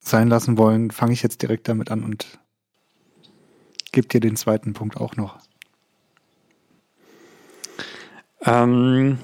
sein 0.00 0.28
lassen 0.28 0.58
wollen, 0.58 0.90
fange 0.90 1.14
ich 1.14 1.22
jetzt 1.22 1.40
direkt 1.40 1.66
damit 1.68 1.90
an 1.90 2.04
und 2.04 2.38
gebe 3.90 4.06
dir 4.06 4.20
den 4.20 4.36
zweiten 4.36 4.74
Punkt 4.74 4.98
auch 4.98 5.16
noch. 5.16 5.38
Ähm 8.44 9.18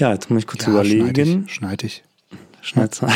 ja, 0.00 0.12
jetzt 0.12 0.30
muss 0.30 0.40
ich 0.40 0.46
kurz 0.46 0.64
ja, 0.64 0.70
überlegen. 0.70 1.48
Schneid 1.48 1.84
ich. 1.84 2.02
Schneid 2.62 3.00
ich. 3.02 3.08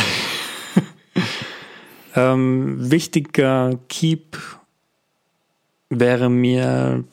Ähm, 2.15 2.77
wichtiger 2.79 3.77
Keep 3.89 4.37
wäre 5.89 6.29
mir 6.29 7.03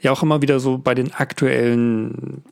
ja 0.00 0.12
auch 0.12 0.22
immer 0.22 0.42
wieder 0.42 0.60
so 0.60 0.78
bei 0.78 0.94
den 0.94 1.12
aktuellen 1.12 2.44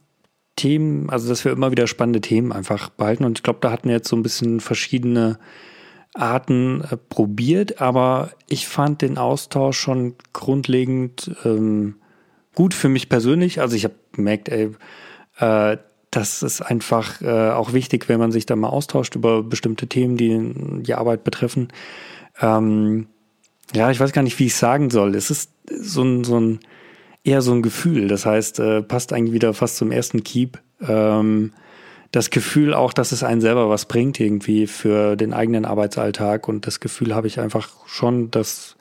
Themen, 0.57 1.09
also 1.11 1.29
dass 1.29 1.45
wir 1.45 1.53
immer 1.53 1.71
wieder 1.71 1.87
spannende 1.87 2.21
Themen 2.21 2.53
einfach 2.53 2.89
behalten. 2.91 3.25
Und 3.25 3.39
ich 3.39 3.45
glaube, 3.45 3.61
da 3.63 3.71
hatten 3.71 3.89
wir 3.89 3.97
jetzt 3.97 4.09
so 4.09 4.17
ein 4.17 4.23
bisschen 4.25 4.59
verschiedene 4.59 5.39
Arten 6.15 6.83
äh, 6.91 6.97
probiert, 6.97 7.81
aber 7.81 8.31
ich 8.49 8.67
fand 8.67 9.03
den 9.03 9.17
Austausch 9.17 9.79
schon 9.79 10.17
grundlegend 10.33 11.31
ähm, 11.45 11.97
gut 12.57 12.75
für 12.75 12.89
mich 12.89 13.09
persönlich. 13.09 13.61
Also 13.61 13.77
ich 13.77 13.85
habe 13.85 13.95
gemerkt, 14.13 14.49
ey, 14.49 14.73
äh, 15.39 15.77
das 16.11 16.43
ist 16.43 16.63
einfach 16.63 17.21
äh, 17.21 17.51
auch 17.51 17.73
wichtig, 17.73 18.09
wenn 18.09 18.19
man 18.19 18.33
sich 18.33 18.47
da 18.47 18.57
mal 18.57 18.69
austauscht 18.69 19.15
über 19.15 19.43
bestimmte 19.43 19.87
Themen, 19.87 20.17
die 20.17 20.83
die 20.83 20.95
Arbeit 20.95 21.25
betreffen. 21.25 21.69
Ähm, 22.41 23.07
ja, 23.75 23.91
ich 23.91 24.01
weiß 24.01 24.13
gar 24.13 24.23
nicht, 24.23 24.39
wie 24.39 24.47
ich 24.47 24.57
sagen 24.57 24.91
soll. 24.91 25.15
Es 25.15 25.31
ist 25.31 25.51
so 25.71 26.03
ein, 26.03 26.25
so 26.25 26.41
ein 26.41 26.61
eher 27.25 27.43
so 27.43 27.53
ein 27.53 27.63
Gefühl. 27.63 28.09
Das 28.09 28.25
heißt, 28.25 28.59
äh, 28.61 28.83
passt 28.83 29.13
eigentlich 29.13 29.35
wieder 29.35 29.53
fast 29.53 29.77
zum 29.77 29.93
ersten 29.93 30.25
Keep. 30.25 30.59
Ähm, 30.81 31.53
das 32.11 32.31
Gefühl 32.31 32.73
auch, 32.73 32.95
dass 32.95 33.13
es 33.13 33.23
einen 33.23 33.43
selber 33.43 33.69
was 33.69 33.85
bringt 33.85 34.19
irgendwie 34.19 34.67
für 34.67 35.15
den 35.15 35.35
eigenen 35.35 35.67
Arbeitsalltag. 35.67 36.49
Und 36.49 36.67
das 36.67 36.81
Gefühl 36.81 37.15
habe 37.15 37.27
ich 37.27 37.39
einfach 37.39 37.69
schon, 37.87 38.31
dass 38.31 38.78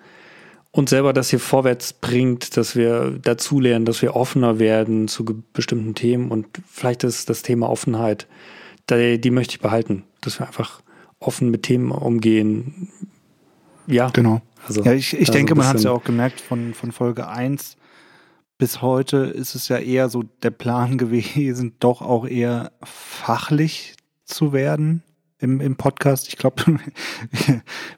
uns 0.77 0.89
selber 0.91 1.13
das 1.13 1.29
hier 1.29 1.39
vorwärts 1.39 1.93
bringt, 1.93 2.55
dass 2.55 2.75
wir 2.75 3.17
dazulernen, 3.21 3.85
dass 3.85 4.01
wir 4.01 4.15
offener 4.15 4.59
werden 4.59 5.07
zu 5.07 5.25
bestimmten 5.53 5.95
Themen. 5.95 6.29
Und 6.29 6.47
vielleicht 6.69 7.03
ist 7.03 7.29
das 7.29 7.41
Thema 7.41 7.69
Offenheit, 7.69 8.27
die, 8.89 9.19
die 9.19 9.31
möchte 9.31 9.55
ich 9.55 9.59
behalten, 9.59 10.03
dass 10.21 10.39
wir 10.39 10.47
einfach 10.47 10.81
offen 11.19 11.49
mit 11.49 11.63
Themen 11.63 11.91
umgehen. 11.91 12.89
Ja, 13.87 14.09
genau. 14.09 14.41
Also, 14.67 14.83
ja, 14.83 14.93
ich, 14.93 15.17
ich 15.17 15.31
denke, 15.31 15.55
man 15.55 15.67
hat 15.67 15.77
es 15.77 15.83
ja 15.83 15.91
auch 15.91 16.03
gemerkt 16.03 16.41
von, 16.41 16.73
von 16.73 16.91
Folge 16.91 17.27
1 17.27 17.77
bis 18.57 18.81
heute 18.81 19.17
ist 19.17 19.53
es 19.53 19.67
ja 19.67 19.77
eher 19.77 20.09
so 20.09 20.23
der 20.41 20.49
Plan 20.49 20.97
gewesen, 20.97 21.75
doch 21.79 22.01
auch 22.01 22.27
eher 22.27 22.71
fachlich 22.83 23.95
zu 24.25 24.51
werden 24.51 25.03
im, 25.39 25.61
im 25.61 25.75
Podcast. 25.75 26.27
Ich 26.27 26.37
glaube, 26.37 26.63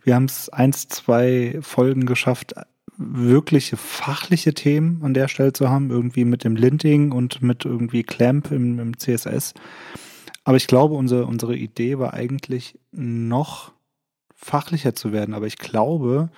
wir 0.03 0.15
haben 0.15 0.25
es 0.25 0.50
eins, 0.50 0.88
zwei 0.88 1.58
Folgen 1.62 2.05
geschafft, 2.05 2.53
wirkliche 2.98 3.77
fachliche 3.77 4.53
Themen 4.53 5.01
an 5.03 5.13
der 5.13 5.29
Stelle 5.29 5.53
zu 5.53 5.69
haben, 5.69 5.89
irgendwie 5.89 6.25
mit 6.25 6.43
dem 6.43 6.55
Linting 6.55 7.12
und 7.12 7.41
mit 7.41 7.63
irgendwie 7.63 8.03
Clamp 8.03 8.51
im, 8.51 8.77
im 8.79 8.98
CSS. 8.98 9.53
Aber 10.43 10.58
ich 10.58 10.67
glaube, 10.67 10.96
unsere, 10.96 11.25
unsere 11.25 11.55
Idee 11.55 11.98
war 11.98 12.13
eigentlich 12.13 12.77
noch 12.91 13.72
fachlicher 14.36 14.96
zu 14.96 15.13
werden. 15.13 15.34
Aber 15.34 15.48
ich 15.48 15.58
glaube, 15.58 16.29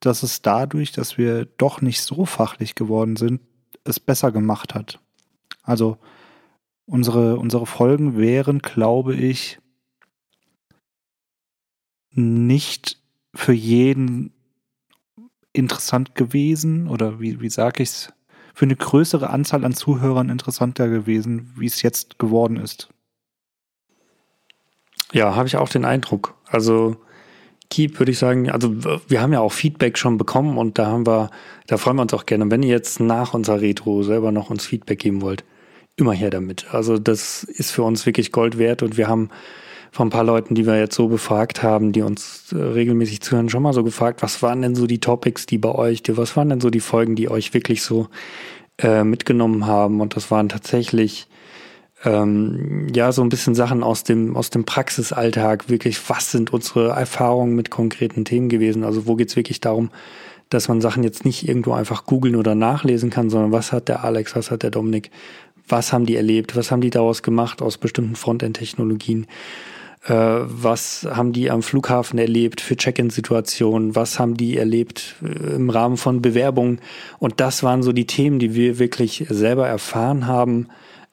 dass 0.00 0.22
es 0.22 0.42
dadurch, 0.42 0.92
dass 0.92 1.18
wir 1.18 1.44
doch 1.44 1.80
nicht 1.80 2.00
so 2.02 2.24
fachlich 2.24 2.74
geworden 2.74 3.16
sind, 3.16 3.40
es 3.84 4.00
besser 4.00 4.32
gemacht 4.32 4.74
hat. 4.74 5.00
Also 5.62 5.98
unsere, 6.86 7.36
unsere 7.36 7.66
Folgen 7.66 8.16
wären, 8.16 8.60
glaube 8.60 9.14
ich, 9.14 9.58
nicht 12.18 12.98
für 13.34 13.52
jeden 13.52 14.32
interessant 15.52 16.14
gewesen 16.14 16.88
oder 16.88 17.20
wie, 17.20 17.40
wie 17.40 17.48
sage 17.48 17.82
ich 17.82 17.88
es, 17.88 18.12
für 18.54 18.64
eine 18.64 18.76
größere 18.76 19.30
Anzahl 19.30 19.64
an 19.64 19.74
Zuhörern 19.74 20.30
interessanter 20.30 20.88
gewesen, 20.88 21.52
wie 21.56 21.66
es 21.66 21.82
jetzt 21.82 22.18
geworden 22.18 22.56
ist. 22.56 22.88
Ja, 25.12 25.36
habe 25.36 25.48
ich 25.48 25.56
auch 25.56 25.68
den 25.68 25.84
Eindruck. 25.84 26.34
Also 26.46 26.96
Keep 27.70 27.98
würde 27.98 28.12
ich 28.12 28.18
sagen, 28.18 28.50
also 28.50 28.74
wir 29.08 29.20
haben 29.20 29.32
ja 29.32 29.40
auch 29.40 29.52
Feedback 29.52 29.98
schon 29.98 30.18
bekommen 30.18 30.58
und 30.58 30.78
da 30.78 30.86
haben 30.86 31.06
wir, 31.06 31.30
da 31.66 31.76
freuen 31.76 31.96
wir 31.96 32.02
uns 32.02 32.14
auch 32.14 32.26
gerne. 32.26 32.50
wenn 32.50 32.62
ihr 32.62 32.70
jetzt 32.70 32.98
nach 32.98 33.34
unserer 33.34 33.60
Retro 33.60 34.02
selber 34.02 34.32
noch 34.32 34.50
uns 34.50 34.66
Feedback 34.66 34.98
geben 34.98 35.22
wollt, 35.22 35.44
immer 35.96 36.12
her 36.12 36.30
damit. 36.30 36.66
Also 36.72 36.98
das 36.98 37.44
ist 37.44 37.70
für 37.70 37.82
uns 37.82 38.06
wirklich 38.06 38.32
Gold 38.32 38.58
wert 38.58 38.82
und 38.82 38.96
wir 38.96 39.08
haben 39.08 39.30
von 39.90 40.08
ein 40.08 40.10
paar 40.10 40.24
Leuten, 40.24 40.54
die 40.54 40.66
wir 40.66 40.78
jetzt 40.78 40.94
so 40.94 41.08
befragt 41.08 41.62
haben, 41.62 41.92
die 41.92 42.02
uns 42.02 42.52
äh, 42.52 42.58
regelmäßig 42.58 43.20
zuhören, 43.20 43.48
schon 43.48 43.62
mal 43.62 43.72
so 43.72 43.84
gefragt, 43.84 44.22
was 44.22 44.42
waren 44.42 44.62
denn 44.62 44.74
so 44.74 44.86
die 44.86 45.00
Topics, 45.00 45.46
die 45.46 45.58
bei 45.58 45.72
euch, 45.72 46.02
die, 46.02 46.16
was 46.16 46.36
waren 46.36 46.48
denn 46.50 46.60
so 46.60 46.70
die 46.70 46.80
Folgen, 46.80 47.14
die 47.14 47.30
euch 47.30 47.54
wirklich 47.54 47.82
so 47.82 48.08
äh, 48.78 49.04
mitgenommen 49.04 49.66
haben? 49.66 50.00
Und 50.00 50.16
das 50.16 50.30
waren 50.30 50.48
tatsächlich 50.48 51.28
ähm, 52.04 52.86
ja, 52.94 53.10
so 53.12 53.22
ein 53.22 53.28
bisschen 53.28 53.54
Sachen 53.54 53.82
aus 53.82 54.04
dem, 54.04 54.36
aus 54.36 54.50
dem 54.50 54.64
Praxisalltag, 54.64 55.68
wirklich, 55.68 56.08
was 56.08 56.30
sind 56.30 56.52
unsere 56.52 56.90
Erfahrungen 56.90 57.54
mit 57.54 57.70
konkreten 57.70 58.24
Themen 58.24 58.48
gewesen? 58.48 58.84
Also 58.84 59.06
wo 59.06 59.16
geht's 59.16 59.36
wirklich 59.36 59.60
darum, 59.60 59.90
dass 60.48 60.68
man 60.68 60.80
Sachen 60.80 61.02
jetzt 61.02 61.24
nicht 61.24 61.46
irgendwo 61.46 61.72
einfach 61.72 62.06
googeln 62.06 62.36
oder 62.36 62.54
nachlesen 62.54 63.10
kann, 63.10 63.30
sondern 63.30 63.52
was 63.52 63.72
hat 63.72 63.88
der 63.88 64.04
Alex, 64.04 64.34
was 64.36 64.50
hat 64.50 64.62
der 64.62 64.70
Dominik, 64.70 65.10
was 65.68 65.92
haben 65.92 66.06
die 66.06 66.16
erlebt, 66.16 66.56
was 66.56 66.70
haben 66.70 66.80
die 66.80 66.90
daraus 66.90 67.22
gemacht 67.22 67.60
aus 67.60 67.76
bestimmten 67.78 68.16
Frontend-Technologien, 68.16 69.26
was 70.06 71.06
haben 71.10 71.32
die 71.32 71.50
am 71.50 71.62
Flughafen 71.62 72.18
erlebt 72.18 72.60
für 72.60 72.76
Check-in-Situationen, 72.76 73.96
was 73.96 74.18
haben 74.18 74.36
die 74.36 74.56
erlebt 74.56 75.16
äh, 75.22 75.56
im 75.56 75.70
Rahmen 75.70 75.96
von 75.96 76.22
Bewerbungen 76.22 76.80
und 77.18 77.40
das 77.40 77.62
waren 77.62 77.82
so 77.82 77.92
die 77.92 78.06
Themen, 78.06 78.38
die 78.38 78.54
wir 78.54 78.78
wirklich 78.78 79.26
selber 79.28 79.66
erfahren 79.66 80.26
haben, 80.26 80.68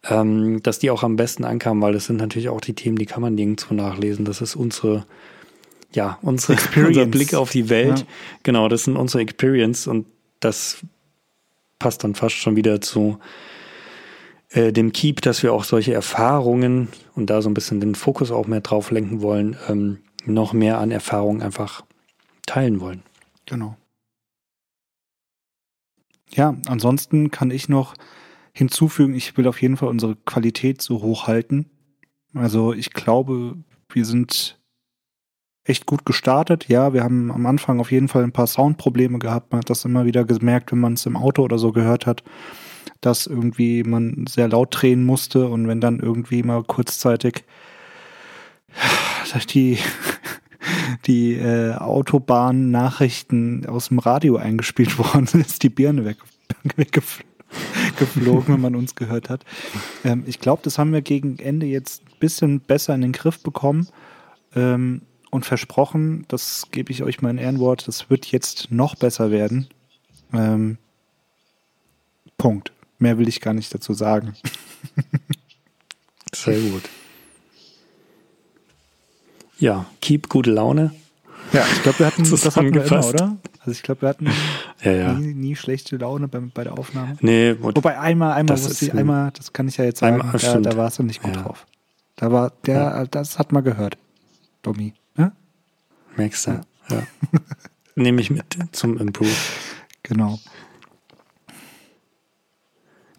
ähm, 0.10 0.62
dass 0.62 0.80
die 0.80 0.92
auch 0.92 1.04
am 1.04 1.16
besten 1.16 1.44
ankamen, 1.44 1.82
weil 1.82 1.94
das 1.94 2.06
sind 2.06 2.18
natürlich 2.18 2.50
auch 2.50 2.62
die 2.62 2.74
Themen, 2.74 2.98
die 2.98 3.06
kann 3.06 3.22
man 3.22 3.36
nirgendwo 3.36 3.74
nachlesen. 3.74 4.26
Das 4.26 4.42
ist 4.42 4.56
unsere, 4.56 5.06
ja, 5.94 6.20
unsere 6.22 6.54
Experience. 6.54 6.98
unser 6.98 7.10
Blick 7.10 7.34
auf 7.34 7.52
die 7.52 7.70
Welt. 7.70 8.00
Ja. 8.00 8.06
Genau, 8.44 8.70
das 8.70 8.84
sind 8.84 8.98
unsere 8.98 9.24
Experience 9.24 9.88
und 9.88 10.06
das 10.40 10.78
passt 11.80 12.04
dann 12.04 12.16
fast 12.16 12.36
schon 12.36 12.56
wieder 12.56 12.82
zu 12.82 13.18
äh, 14.50 14.72
dem 14.72 14.92
Keep, 14.92 15.22
dass 15.22 15.44
wir 15.44 15.54
auch 15.54 15.64
solche 15.64 15.94
Erfahrungen 15.94 16.90
und 17.16 17.30
da 17.30 17.42
so 17.42 17.50
ein 17.50 17.54
bisschen 17.54 17.80
den 17.80 17.96
Fokus 17.96 18.32
auch 18.32 18.48
mehr 18.48 18.62
drauf 18.62 18.92
lenken 18.92 19.22
wollen, 19.22 19.58
ähm, 19.68 20.00
noch 20.26 20.54
mehr 20.54 20.80
an 20.80 20.92
Erfahrungen 20.92 21.42
einfach 21.42 21.84
teilen 22.46 22.80
wollen. 22.80 23.04
Genau. 23.46 23.78
Ja, 26.32 26.56
ansonsten 26.68 27.32
kann 27.32 27.52
ich 27.52 27.70
noch 27.70 27.94
hinzufügen, 28.54 29.16
ich 29.16 29.38
will 29.38 29.48
auf 29.48 29.62
jeden 29.62 29.78
Fall 29.78 29.90
unsere 29.90 30.16
Qualität 30.16 30.82
so 30.82 31.02
hoch 31.02 31.28
halten. 31.28 31.70
Also 32.34 32.74
ich 32.74 32.92
glaube, 32.92 33.56
wir 33.90 34.06
sind 34.06 34.60
echt 35.64 35.86
gut 35.86 36.06
gestartet. 36.06 36.68
Ja, 36.68 36.94
wir 36.94 37.04
haben 37.04 37.32
am 37.32 37.46
Anfang 37.46 37.80
auf 37.80 37.92
jeden 37.92 38.08
Fall 38.08 38.24
ein 38.24 38.32
paar 38.32 38.48
Soundprobleme 38.48 39.20
gehabt. 39.20 39.52
Man 39.52 39.60
hat 39.60 39.70
das 39.70 39.86
immer 39.86 40.06
wieder 40.06 40.24
gemerkt, 40.24 40.72
wenn 40.72 40.80
man 40.80 40.94
es 40.94 41.06
im 41.06 41.18
Auto 41.18 41.44
oder 41.44 41.58
so 41.58 41.72
gehört 41.72 42.06
hat, 42.06 42.24
dass 43.02 43.28
irgendwie 43.28 43.84
man 43.84 44.26
sehr 44.28 44.48
laut 44.48 44.70
drehen 44.72 45.04
musste 45.04 45.48
und 45.48 45.68
wenn 45.68 45.82
dann 45.82 46.00
irgendwie 46.00 46.44
mal 46.44 46.64
kurzzeitig 46.64 47.44
die 49.54 49.78
die 51.06 51.34
äh, 51.34 51.74
Autobahn-Nachrichten 51.76 53.66
aus 53.68 53.90
dem 53.90 54.00
Radio 54.00 54.38
eingespielt 54.38 54.98
worden 55.00 55.28
sind, 55.28 55.46
ist 55.46 55.64
die 55.64 55.70
Birne 55.70 56.06
weg, 56.06 56.18
weggeflogen 56.76 57.36
geflogen, 57.98 58.54
wenn 58.54 58.62
man 58.62 58.76
uns 58.76 58.96
gehört 58.96 59.30
hat. 59.30 59.46
Ähm, 60.04 60.24
ich 60.26 60.40
glaube, 60.40 60.62
das 60.64 60.78
haben 60.78 60.94
wir 60.94 61.02
gegen 61.02 61.40
Ende 61.40 61.66
jetzt 61.66 62.04
ein 62.04 62.20
bisschen 62.20 62.60
besser 62.60 62.94
in 62.96 63.02
den 63.02 63.12
Griff 63.12 63.42
bekommen 63.42 63.88
ähm, 64.56 65.02
und 65.32 65.46
versprochen, 65.46 66.26
das 66.28 66.68
gebe 66.72 66.92
ich 66.92 67.04
euch 67.04 67.22
mal 67.22 67.30
ein 67.30 67.38
Ehrenwort, 67.38 67.88
das 67.88 68.10
wird 68.10 68.26
jetzt 68.28 68.72
noch 68.72 68.96
besser 68.96 69.32
werden. 69.32 69.68
Ähm, 70.34 70.78
Punkt. 72.38 72.72
Mehr 73.00 73.18
will 73.18 73.28
ich 73.28 73.42
gar 73.42 73.54
nicht 73.54 73.74
dazu 73.74 73.94
sagen. 73.94 74.34
Sehr 76.34 76.60
gut. 76.60 76.84
Ja, 79.58 79.86
keep 80.02 80.30
gute 80.30 80.52
Laune. 80.52 80.94
Ja, 81.54 81.66
ich 81.72 81.84
glaube, 81.84 82.00
wir 82.00 82.06
hatten 82.08 82.30
das 82.30 82.46
hatten 82.46 82.74
wir 82.74 82.86
immer, 82.86 83.06
oder? 83.06 83.38
Also 83.60 83.72
ich 83.72 83.84
glaube, 83.84 84.02
wir 84.02 84.10
hatten 84.10 84.28
ja, 84.84 84.92
ja. 84.92 85.14
Nie, 85.14 85.34
nie, 85.34 85.56
schlechte 85.56 85.98
Laune 85.98 86.28
bei, 86.28 86.40
bei 86.40 86.64
der 86.64 86.74
Aufnahme. 86.74 87.18
Nee, 87.22 87.56
wobei 87.60 87.98
einmal, 87.98 88.34
einmal, 88.34 88.58
das 88.58 88.82
ich, 88.82 88.94
einmal, 88.94 89.32
das 89.32 89.54
kann 89.54 89.68
ich 89.68 89.78
ja 89.78 89.86
jetzt 89.86 90.00
sagen, 90.00 90.22
einmal, 90.22 90.38
da, 90.38 90.60
da 90.60 90.78
warst 90.78 91.00
du 91.00 91.04
nicht 91.04 91.22
gut 91.22 91.36
ja. 91.36 91.42
drauf. 91.42 91.66
Da 92.16 92.32
war, 92.32 92.52
der, 92.66 93.08
das 93.08 93.40
hat 93.40 93.52
man 93.52 93.64
gehört, 93.64 93.98
Domi. 94.62 94.94
Ne? 95.16 95.32
Merkst 96.16 96.48
du, 96.48 96.62
ja. 96.90 97.04
Nehme 97.96 98.22
ich 98.22 98.30
mit 98.30 98.46
zum 98.72 98.98
Improve. 98.98 99.30
Genau. 100.08 100.40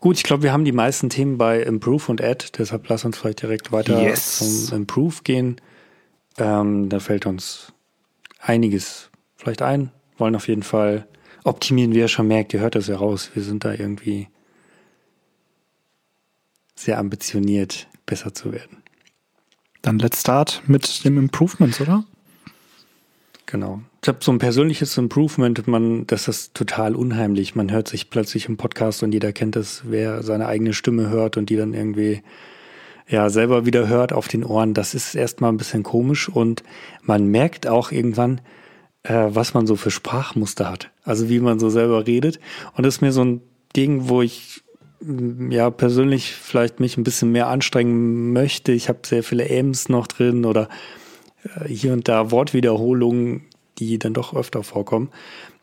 Gut, 0.06 0.18
ich 0.18 0.22
glaube, 0.22 0.44
wir 0.44 0.52
haben 0.52 0.64
die 0.64 0.70
meisten 0.70 1.10
Themen 1.10 1.36
bei 1.36 1.60
Improve 1.60 2.04
und 2.06 2.22
Add, 2.22 2.50
deshalb 2.56 2.88
lass 2.88 3.04
uns 3.04 3.18
vielleicht 3.18 3.42
direkt 3.42 3.72
weiter 3.72 4.00
yes. 4.00 4.68
zum 4.68 4.76
Improve 4.76 5.16
gehen. 5.25 5.60
Ähm, 6.38 6.88
da 6.88 7.00
fällt 7.00 7.26
uns 7.26 7.72
einiges 8.38 9.10
vielleicht 9.34 9.62
ein. 9.62 9.90
Wollen 10.16 10.36
auf 10.36 10.46
jeden 10.46 10.62
Fall 10.62 11.08
optimieren, 11.42 11.92
wie 11.92 11.98
ihr 11.98 12.06
schon 12.06 12.28
merkt, 12.28 12.54
ihr 12.54 12.60
hört 12.60 12.76
das 12.76 12.86
ja 12.86 12.94
raus. 12.94 13.32
Wir 13.34 13.42
sind 13.42 13.64
da 13.64 13.72
irgendwie 13.72 14.28
sehr 16.76 16.98
ambitioniert, 16.98 17.88
besser 18.06 18.32
zu 18.32 18.52
werden. 18.52 18.84
Dann 19.82 19.98
let's 19.98 20.20
start 20.20 20.62
mit 20.68 21.04
dem 21.04 21.18
Improvements, 21.18 21.80
oder? 21.80 22.04
Genau. 23.46 23.80
Ich 24.02 24.08
habe 24.08 24.18
so 24.20 24.32
ein 24.32 24.38
persönliches 24.38 24.98
Improvement, 24.98 25.66
man, 25.68 26.06
das 26.06 26.26
ist 26.26 26.54
total 26.54 26.96
unheimlich. 26.96 27.54
Man 27.54 27.70
hört 27.70 27.88
sich 27.88 28.10
plötzlich 28.10 28.48
im 28.48 28.56
Podcast 28.56 29.02
und 29.02 29.12
jeder 29.12 29.32
kennt 29.32 29.54
es, 29.56 29.82
wer 29.86 30.22
seine 30.24 30.46
eigene 30.46 30.74
Stimme 30.74 31.08
hört 31.08 31.36
und 31.36 31.48
die 31.48 31.56
dann 31.56 31.72
irgendwie 31.72 32.22
ja 33.08 33.30
selber 33.30 33.64
wieder 33.64 33.86
hört 33.86 34.12
auf 34.12 34.26
den 34.26 34.44
Ohren. 34.44 34.74
Das 34.74 34.94
ist 34.94 35.14
erstmal 35.14 35.52
ein 35.52 35.56
bisschen 35.56 35.84
komisch 35.84 36.28
und 36.28 36.64
man 37.02 37.28
merkt 37.28 37.68
auch 37.68 37.92
irgendwann, 37.92 38.40
äh, 39.04 39.28
was 39.28 39.54
man 39.54 39.66
so 39.68 39.76
für 39.76 39.92
Sprachmuster 39.92 40.68
hat. 40.68 40.90
Also 41.04 41.28
wie 41.28 41.38
man 41.38 41.60
so 41.60 41.70
selber 41.70 42.06
redet. 42.06 42.40
Und 42.74 42.84
das 42.84 42.96
ist 42.96 43.00
mir 43.00 43.12
so 43.12 43.24
ein 43.24 43.42
Ding, 43.76 44.08
wo 44.08 44.22
ich 44.22 44.64
mm, 45.00 45.52
ja 45.52 45.70
persönlich 45.70 46.32
vielleicht 46.32 46.80
mich 46.80 46.96
ein 46.96 47.04
bisschen 47.04 47.30
mehr 47.30 47.46
anstrengen 47.46 48.32
möchte. 48.32 48.72
Ich 48.72 48.88
habe 48.88 49.00
sehr 49.04 49.22
viele 49.22 49.48
Ms 49.48 49.88
noch 49.88 50.08
drin 50.08 50.44
oder 50.44 50.68
hier 51.66 51.92
und 51.92 52.08
da 52.08 52.30
Wortwiederholungen, 52.30 53.42
die 53.78 53.98
dann 53.98 54.14
doch 54.14 54.34
öfter 54.34 54.62
vorkommen. 54.62 55.10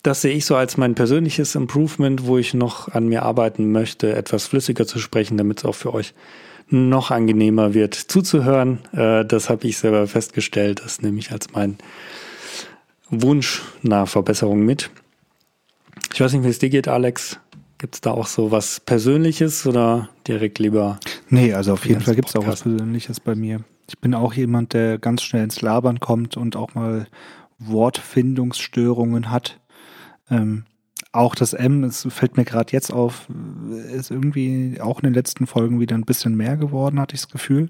Das 0.04 0.22
sehe 0.22 0.34
ich 0.34 0.46
so 0.46 0.56
als 0.56 0.76
mein 0.78 0.96
persönliches 0.96 1.56
Improvement, 1.56 2.26
wo 2.26 2.38
ich 2.38 2.54
noch 2.54 2.90
an 2.90 3.08
mir 3.08 3.24
arbeiten 3.24 3.72
möchte, 3.72 4.14
etwas 4.14 4.46
flüssiger 4.48 4.86
zu 4.86 5.00
sprechen, 5.00 5.38
damit 5.38 5.60
es 5.60 5.66
auch 5.66 5.76
für 5.76 5.94
euch 5.94 6.14
noch 6.70 7.12
angenehmer 7.12 7.74
wird 7.74 7.94
zuzuhören. 7.94 8.80
Äh, 8.94 9.26
das 9.26 9.50
habe 9.50 9.68
ich 9.68 9.78
selber 9.78 10.08
festgestellt. 10.08 10.82
Das 10.84 11.02
nehme 11.02 11.20
ich 11.20 11.32
als 11.32 11.52
mein 11.54 11.78
Wunsch 13.10 13.62
nach 13.82 14.08
Verbesserung 14.08 14.66
mit. 14.66 14.90
Ich 16.14 16.20
weiß 16.20 16.34
nicht, 16.34 16.44
wie 16.44 16.50
es 16.50 16.60
dir 16.60 16.70
geht, 16.70 16.88
Alex. 16.88 17.40
Gibt 17.78 17.96
es 17.96 18.02
da 18.02 18.12
auch 18.12 18.28
so 18.28 18.52
was 18.52 18.80
Persönliches 18.80 19.66
oder 19.68 20.10
direkt 20.28 20.60
lieber? 20.60 21.00
Nee, 21.30 21.54
also 21.54 21.74
auf 21.74 21.86
jeden 21.86 22.02
Fall 22.02 22.16
gibt 22.16 22.30
es 22.30 22.36
auch 22.36 22.48
was 22.48 22.64
Persönliches 22.64 23.20
bei 23.20 23.36
mir. 23.36 23.62
Ich 23.88 24.00
bin 24.00 24.14
auch 24.14 24.34
jemand, 24.34 24.74
der 24.74 24.98
ganz 24.98 25.22
schnell 25.22 25.44
ins 25.44 25.62
Labern 25.62 26.00
kommt 26.00 26.38
und 26.38 26.56
auch 26.56 26.74
mal 26.74 27.08
Wortfindungsstörungen 27.60 29.30
hat. 29.30 29.60
Ähm, 30.30 30.66
auch 31.12 31.36
das 31.36 31.54
M, 31.54 31.84
es 31.84 32.08
fällt 32.10 32.38
mir 32.38 32.46
gerade 32.46 32.72
jetzt 32.72 32.92
auf, 32.92 33.28
ist 33.94 34.10
irgendwie 34.10 34.80
auch 34.82 35.00
in 35.00 35.06
den 35.06 35.14
letzten 35.14 35.46
Folgen 35.46 35.80
wieder 35.80 35.96
ein 35.96 36.06
bisschen 36.06 36.36
mehr 36.36 36.58
geworden, 36.58 37.00
hatte 37.00 37.16
ich 37.16 37.22
das 37.22 37.32
Gefühl. 37.32 37.70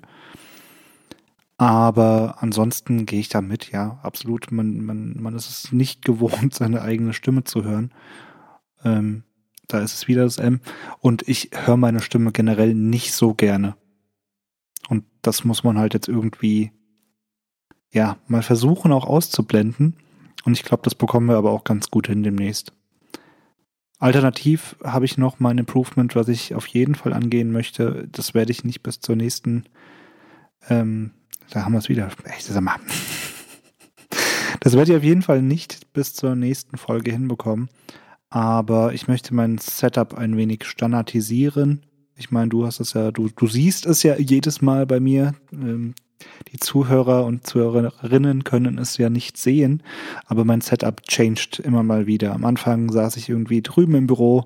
Aber 1.57 2.37
ansonsten 2.39 3.05
gehe 3.05 3.19
ich 3.19 3.29
da 3.29 3.41
mit, 3.41 3.71
ja, 3.71 3.99
absolut. 4.01 4.51
Man, 4.51 4.81
man, 4.81 5.15
man 5.19 5.35
ist 5.35 5.49
es 5.49 5.71
nicht 5.71 6.03
gewohnt, 6.05 6.53
seine 6.53 6.81
eigene 6.81 7.13
Stimme 7.13 7.43
zu 7.43 7.63
hören. 7.63 7.91
Ähm, 8.83 9.23
da 9.67 9.79
ist 9.79 9.93
es 9.93 10.07
wieder 10.07 10.23
das 10.23 10.37
M. 10.37 10.59
Und 10.99 11.27
ich 11.27 11.51
höre 11.53 11.77
meine 11.77 12.01
Stimme 12.01 12.31
generell 12.31 12.73
nicht 12.73 13.13
so 13.13 13.33
gerne. 13.33 13.75
Das 15.23 15.43
muss 15.43 15.63
man 15.63 15.79
halt 15.79 15.95
jetzt 15.95 16.07
irgendwie, 16.07 16.71
ja, 17.91 18.17
mal 18.27 18.43
versuchen 18.43 18.91
auch 18.91 19.05
auszublenden. 19.05 19.95
Und 20.45 20.53
ich 20.53 20.63
glaube, 20.63 20.83
das 20.83 20.93
bekommen 20.93 21.27
wir 21.27 21.37
aber 21.37 21.51
auch 21.51 21.63
ganz 21.63 21.89
gut 21.89 22.07
hin 22.07 22.21
demnächst. 22.21 22.73
Alternativ 23.97 24.75
habe 24.83 25.05
ich 25.05 25.17
noch 25.17 25.39
mein 25.39 25.57
Improvement, 25.57 26.15
was 26.15 26.27
ich 26.27 26.53
auf 26.53 26.67
jeden 26.67 26.93
Fall 26.93 27.13
angehen 27.13 27.51
möchte. 27.51 28.07
Das 28.11 28.33
werde 28.33 28.51
ich 28.51 28.63
nicht 28.63 28.83
bis 28.83 28.99
zur 28.99 29.15
nächsten 29.15 29.63
ähm, 30.69 31.11
da 31.49 31.65
haben 31.65 31.73
wir 31.73 31.79
es 31.79 31.89
wieder. 31.89 32.09
Echt, 32.25 32.45
sag 32.45 32.61
mal. 32.61 32.75
Das 34.59 34.77
werde 34.77 34.93
ich 34.93 34.97
auf 34.97 35.03
jeden 35.03 35.23
Fall 35.23 35.41
nicht 35.41 35.91
bis 35.91 36.13
zur 36.13 36.35
nächsten 36.35 36.77
Folge 36.77 37.11
hinbekommen. 37.11 37.67
Aber 38.29 38.93
ich 38.93 39.09
möchte 39.09 39.33
mein 39.33 39.57
Setup 39.57 40.13
ein 40.13 40.37
wenig 40.37 40.63
standardisieren. 40.63 41.85
Ich 42.15 42.31
meine, 42.31 42.49
du 42.49 42.65
hast 42.65 42.79
es 42.79 42.93
ja, 42.93 43.11
du, 43.11 43.29
du 43.35 43.47
siehst 43.47 43.85
es 43.85 44.03
ja 44.03 44.17
jedes 44.17 44.61
Mal 44.61 44.85
bei 44.85 44.99
mir. 44.99 45.33
Ähm, 45.51 45.95
die 46.51 46.59
Zuhörer 46.59 47.25
und 47.25 47.45
Zuhörerinnen 47.45 48.43
können 48.43 48.77
es 48.77 48.97
ja 48.97 49.09
nicht 49.09 49.37
sehen, 49.37 49.83
aber 50.25 50.45
mein 50.45 50.61
Setup 50.61 51.01
changed 51.03 51.59
immer 51.59 51.83
mal 51.83 52.07
wieder. 52.07 52.33
Am 52.33 52.45
Anfang 52.45 52.91
saß 52.91 53.17
ich 53.17 53.29
irgendwie 53.29 53.61
drüben 53.61 53.95
im 53.95 54.07
Büro, 54.07 54.45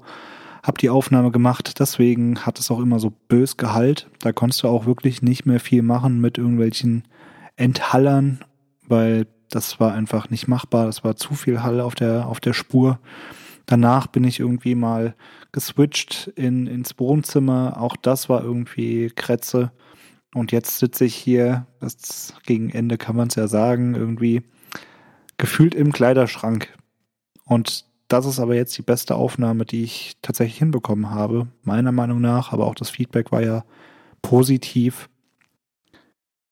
habe 0.64 0.80
die 0.80 0.90
Aufnahme 0.90 1.32
gemacht, 1.32 1.80
deswegen 1.80 2.40
hat 2.46 2.60
es 2.60 2.72
auch 2.72 2.80
immer 2.80 3.00
so 3.00 3.14
bös 3.28 3.58
Gehalt. 3.58 4.10
Da 4.20 4.32
konntest 4.32 4.64
du 4.64 4.68
auch 4.68 4.86
wirklich 4.86 5.22
nicht 5.22 5.46
mehr 5.46 5.60
viel 5.60 5.82
machen 5.82 6.20
mit 6.20 6.38
irgendwelchen 6.38 7.04
Enthallern, 7.56 8.40
weil 8.88 9.28
das 9.50 9.80
war 9.80 9.94
einfach 9.94 10.30
nicht 10.30 10.48
machbar. 10.48 10.86
Das 10.86 11.04
war 11.04 11.16
zu 11.16 11.36
viel 11.36 11.64
Hall 11.64 11.80
auf 11.80 11.96
der, 11.96 12.28
auf 12.28 12.40
der 12.40 12.54
Spur. 12.54 13.00
Danach 13.66 14.08
bin 14.08 14.24
ich 14.24 14.40
irgendwie 14.40 14.76
mal 14.76 15.16
geswitcht 15.52 16.32
in, 16.36 16.68
ins 16.68 17.00
Wohnzimmer. 17.00 17.82
Auch 17.82 17.96
das 17.96 18.30
war 18.30 18.44
irgendwie 18.44 19.10
Kretze. 19.10 19.72
Und 20.34 20.52
jetzt 20.52 20.80
sitze 20.80 21.06
ich 21.06 21.16
hier, 21.16 21.68
das 21.80 22.34
gegen 22.46 22.70
Ende 22.70 22.98
kann 22.98 23.16
man 23.16 23.30
es 23.30 23.36
ja 23.36 23.48
sagen, 23.48 23.96
irgendwie 23.96 24.44
gefühlt 25.38 25.74
im 25.74 25.92
Kleiderschrank. 25.92 26.76
Und 27.46 27.86
das 28.08 28.26
ist 28.26 28.40
aber 28.40 28.56
jetzt 28.56 28.78
die 28.78 28.84
beste 28.84 29.16
Aufnahme, 29.16 29.66
die 29.66 29.84
ich 29.84 30.18
tatsächlich 30.22 30.60
hinbekommen 30.60 31.10
habe, 31.10 31.48
meiner 31.64 31.92
Meinung 31.92 32.22
nach. 32.22 32.54
Aber 32.54 32.66
auch 32.68 32.76
das 32.76 32.90
Feedback 32.90 33.32
war 33.32 33.42
ja 33.42 33.64
positiv. 34.22 35.10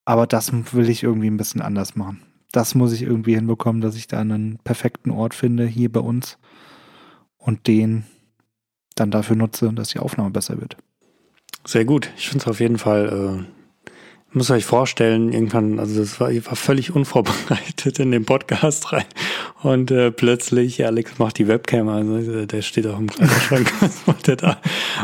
Aber 0.05 0.27
das 0.27 0.51
will 0.73 0.89
ich 0.89 1.03
irgendwie 1.03 1.27
ein 1.27 1.37
bisschen 1.37 1.61
anders 1.61 1.95
machen. 1.95 2.21
Das 2.51 2.75
muss 2.75 2.93
ich 2.93 3.01
irgendwie 3.01 3.35
hinbekommen, 3.35 3.81
dass 3.81 3.95
ich 3.95 4.07
da 4.07 4.19
einen 4.19 4.59
perfekten 4.63 5.11
Ort 5.11 5.33
finde 5.33 5.65
hier 5.65 5.91
bei 5.91 5.99
uns 5.99 6.37
und 7.37 7.67
den 7.67 8.05
dann 8.95 9.11
dafür 9.11 9.35
nutze, 9.35 9.71
dass 9.73 9.89
die 9.89 9.99
Aufnahme 9.99 10.31
besser 10.31 10.59
wird. 10.59 10.77
Sehr 11.65 11.85
gut. 11.85 12.09
Ich 12.17 12.29
finde 12.29 12.43
es 12.43 12.47
auf 12.47 12.59
jeden 12.59 12.77
Fall 12.77 13.45
äh, 13.45 13.55
muss 14.35 14.51
euch 14.51 14.65
vorstellen, 14.65 15.31
irgendwann, 15.31 15.79
also 15.79 16.01
das 16.01 16.19
war, 16.19 16.29
ich 16.29 16.45
war 16.45 16.57
völlig 16.57 16.93
unvorbereitet 16.93 17.99
in 17.99 18.11
den 18.11 18.25
Podcast 18.25 18.91
rein 18.91 19.05
und 19.63 19.91
äh, 19.91 20.11
plötzlich, 20.11 20.85
Alex 20.85 21.17
macht 21.19 21.37
die 21.37 21.47
Webcam, 21.47 21.87
also 21.87 22.45
der 22.45 22.61
steht 22.61 22.85
auch 22.85 22.99
im 22.99 23.07
Kleiderschrank, 23.07 23.71
was 23.79 24.05
macht 24.05 24.27
der 24.27 24.35
da? 24.35 24.61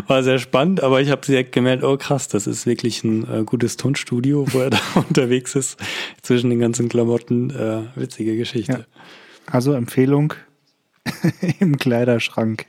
War 0.07 0.23
sehr 0.23 0.37
spannend, 0.37 0.83
aber 0.83 0.99
ich 0.99 1.09
habe 1.09 1.25
direkt 1.25 1.53
gemerkt, 1.53 1.83
oh 1.83 1.95
krass, 1.95 2.27
das 2.27 2.45
ist 2.45 2.65
wirklich 2.65 3.05
ein 3.05 3.23
äh, 3.31 3.43
gutes 3.45 3.77
Tonstudio, 3.77 4.45
wo 4.51 4.59
er 4.59 4.69
da 4.71 4.79
unterwegs 4.95 5.55
ist, 5.55 5.79
zwischen 6.21 6.49
den 6.49 6.59
ganzen 6.59 6.89
Klamotten, 6.89 7.51
äh, 7.51 7.83
witzige 7.95 8.35
Geschichte. 8.35 8.71
Ja. 8.73 9.01
Also 9.45 9.71
Empfehlung, 9.73 10.33
im 11.59 11.77
Kleiderschrank 11.77 12.65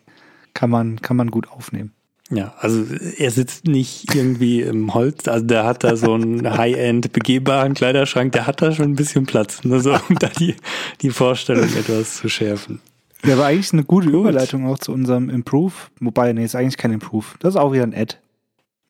kann 0.54 0.70
man, 0.70 1.00
kann 1.00 1.16
man 1.16 1.30
gut 1.30 1.48
aufnehmen. 1.50 1.92
Ja, 2.30 2.54
also 2.58 2.84
er 3.18 3.30
sitzt 3.30 3.66
nicht 3.66 4.14
irgendwie 4.14 4.62
im 4.62 4.94
Holz, 4.94 5.28
also 5.28 5.44
der 5.44 5.64
hat 5.64 5.84
da 5.84 5.96
so 5.96 6.14
einen 6.14 6.56
High-End 6.56 7.12
begehbaren 7.12 7.74
Kleiderschrank, 7.74 8.32
der 8.32 8.46
hat 8.46 8.62
da 8.62 8.72
schon 8.72 8.92
ein 8.92 8.96
bisschen 8.96 9.26
Platz, 9.26 9.64
ne, 9.64 9.80
so, 9.80 9.92
um 10.08 10.18
da 10.18 10.28
die, 10.28 10.56
die 11.02 11.10
Vorstellung 11.10 11.64
etwas 11.64 12.16
zu 12.16 12.28
schärfen. 12.30 12.80
Ja, 13.24 13.34
aber 13.34 13.46
eigentlich 13.46 13.72
eine 13.72 13.84
gute 13.84 14.10
Gut. 14.10 14.20
Überleitung 14.20 14.66
auch 14.66 14.78
zu 14.78 14.92
unserem 14.92 15.28
Improve, 15.28 15.74
wobei, 16.00 16.32
nee, 16.32 16.44
ist 16.44 16.54
eigentlich 16.54 16.78
kein 16.78 16.92
Improve, 16.92 17.26
das 17.40 17.54
ist 17.54 17.60
auch 17.60 17.72
wieder 17.72 17.82
ein 17.82 17.94
Ad. 17.94 18.16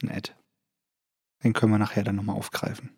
Ein 0.02 0.10
Ad. 0.10 0.30
Den 1.42 1.52
können 1.52 1.72
wir 1.72 1.78
nachher 1.78 2.04
dann 2.04 2.16
nochmal 2.16 2.36
aufgreifen. 2.36 2.90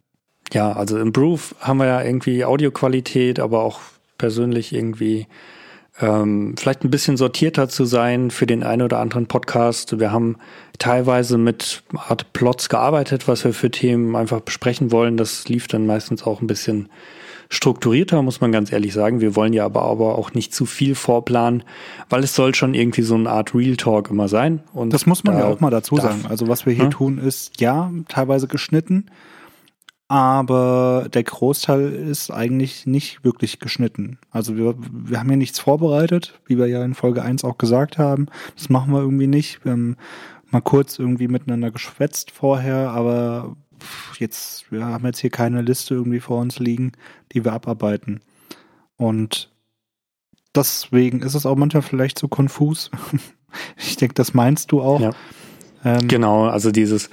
Ja, 0.53 0.73
also 0.73 0.99
Improve 0.99 1.41
haben 1.61 1.79
wir 1.79 1.87
ja 1.87 2.03
irgendwie 2.03 2.45
Audioqualität, 2.45 3.41
aber 3.41 3.63
auch 3.63 3.81
persönlich 4.19 4.75
irgendwie 4.75 5.27
ähm, 6.01 6.55
vielleicht 6.59 6.85
ein 6.85 6.91
bisschen 6.91 7.17
sortierter 7.17 7.69
zu 7.69 7.85
sein 7.85 8.31
für 8.31 8.47
den 8.47 8.63
einen 8.63 8.83
oder 8.83 8.99
anderen 8.99 9.27
Podcast. 9.27 10.01
Wir 10.01 10.11
haben 10.11 10.37
teilweise 10.79 11.39
mit 11.39 11.83
Art 11.95 12.33
Plots 12.33 12.69
gearbeitet, 12.69 13.29
was 13.29 13.45
wir 13.45 13.55
für 13.55 13.71
Themen 13.71 14.17
einfach 14.17 14.41
besprechen 14.41 14.91
wollen. 14.91 15.17
Das 15.17 15.49
lief 15.49 15.69
dann 15.69 15.87
meistens 15.87 16.25
auch 16.25 16.41
ein 16.41 16.49
bisschen 16.49 16.89
strukturierter, 17.49 18.23
muss 18.23 18.41
man 18.41 18.51
ganz 18.51 18.73
ehrlich 18.73 18.93
sagen. 18.93 19.21
Wir 19.21 19.37
wollen 19.37 19.53
ja 19.53 19.65
aber, 19.65 19.83
aber 19.83 20.19
auch 20.19 20.35
nicht 20.35 20.53
zu 20.53 20.67
viel 20.67 20.97
vorplanen, 20.97 21.63
weil 22.09 22.25
es 22.25 22.35
soll 22.35 22.55
schon 22.55 22.75
irgendwie 22.75 23.03
so 23.03 23.15
eine 23.15 23.31
Art 23.31 23.55
Real 23.55 23.77
Talk 23.77 24.11
immer 24.11 24.29
sein. 24.29 24.61
Und 24.73 24.93
das 24.93 25.07
muss 25.07 25.23
man 25.23 25.37
da 25.37 25.43
ja 25.43 25.47
auch 25.47 25.61
mal 25.61 25.71
dazu 25.71 25.97
sagen. 25.97 26.25
Also 26.29 26.49
was 26.49 26.67
wir 26.67 26.73
hier 26.73 26.85
hm? 26.85 26.91
tun 26.91 27.19
ist, 27.19 27.61
ja, 27.61 27.93
teilweise 28.09 28.49
geschnitten, 28.49 29.07
aber 30.09 31.09
der 31.13 31.23
Großteil 31.23 31.91
ist 31.93 32.31
eigentlich 32.31 32.87
nicht 32.87 33.25
wirklich 33.25 33.59
geschnitten. 33.59 34.19
Also 34.31 34.57
wir, 34.57 34.75
wir 34.79 35.19
haben 35.19 35.29
hier 35.29 35.39
nichts 35.39 35.59
vorbereitet, 35.59 36.39
wie 36.47 36.59
wir 36.59 36.67
ja 36.67 36.85
in 36.85 36.95
Folge 36.95 37.23
1 37.23 37.45
auch 37.45 37.57
gesagt 37.57 37.97
haben. 37.97 38.27
Das 38.55 38.69
machen 38.69 38.93
wir 38.93 39.01
irgendwie 39.01 39.27
nicht. 39.27 39.65
Wir 39.65 39.73
haben 39.73 39.97
mal 40.51 40.61
kurz 40.61 40.99
irgendwie 40.99 41.29
miteinander 41.29 41.71
geschwätzt 41.71 42.31
vorher, 42.31 42.91
aber 42.91 43.57
jetzt, 44.19 44.71
wir 44.71 44.85
haben 44.85 45.07
jetzt 45.07 45.21
hier 45.21 45.31
keine 45.31 45.63
Liste 45.63 45.95
irgendwie 45.95 46.21
vor 46.21 46.41
uns 46.41 46.59
liegen, 46.59 46.93
die 47.33 47.45
wir 47.45 47.53
abarbeiten. 47.53 48.21
Und 48.97 49.51
deswegen 50.55 51.23
ist 51.23 51.35
es 51.35 51.47
auch 51.47 51.57
manchmal 51.57 51.83
vielleicht 51.83 52.19
so 52.19 52.29
konfus. 52.29 52.91
ich 53.77 53.97
denke, 53.97 54.15
das 54.15 54.35
meinst 54.35 54.71
du 54.71 54.83
auch. 54.83 55.01
Ja. 55.01 55.13
Ähm, 55.85 56.09
genau, 56.09 56.45
also 56.45 56.71
dieses, 56.71 57.11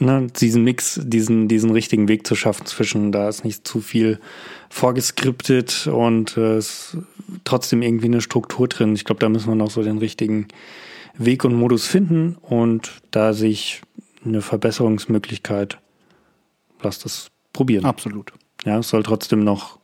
ne, 0.00 0.26
diesen 0.28 0.64
Mix, 0.64 1.00
diesen, 1.02 1.48
diesen 1.48 1.70
richtigen 1.70 2.08
Weg 2.08 2.26
zu 2.26 2.34
schaffen 2.34 2.66
zwischen, 2.66 3.12
da 3.12 3.28
ist 3.28 3.44
nicht 3.44 3.66
zu 3.66 3.80
viel 3.80 4.20
vorgeskriptet 4.68 5.86
und 5.86 6.36
äh, 6.36 6.58
ist 6.58 6.96
trotzdem 7.44 7.82
irgendwie 7.82 8.06
eine 8.06 8.20
Struktur 8.20 8.68
drin. 8.68 8.94
Ich 8.94 9.04
glaube, 9.04 9.20
da 9.20 9.28
müssen 9.28 9.48
wir 9.48 9.54
noch 9.54 9.70
so 9.70 9.82
den 9.82 9.98
richtigen 9.98 10.48
Weg 11.16 11.44
und 11.44 11.54
Modus 11.54 11.86
finden 11.86 12.36
und 12.40 13.00
da 13.10 13.32
sehe 13.32 13.50
ich 13.50 13.82
eine 14.24 14.42
Verbesserungsmöglichkeit. 14.42 15.78
Lass 16.82 16.98
das 16.98 17.30
probieren. 17.52 17.84
Absolut. 17.84 18.32
Ja, 18.64 18.78
es 18.78 18.88
soll 18.88 19.02
trotzdem 19.02 19.44
noch 19.44 19.78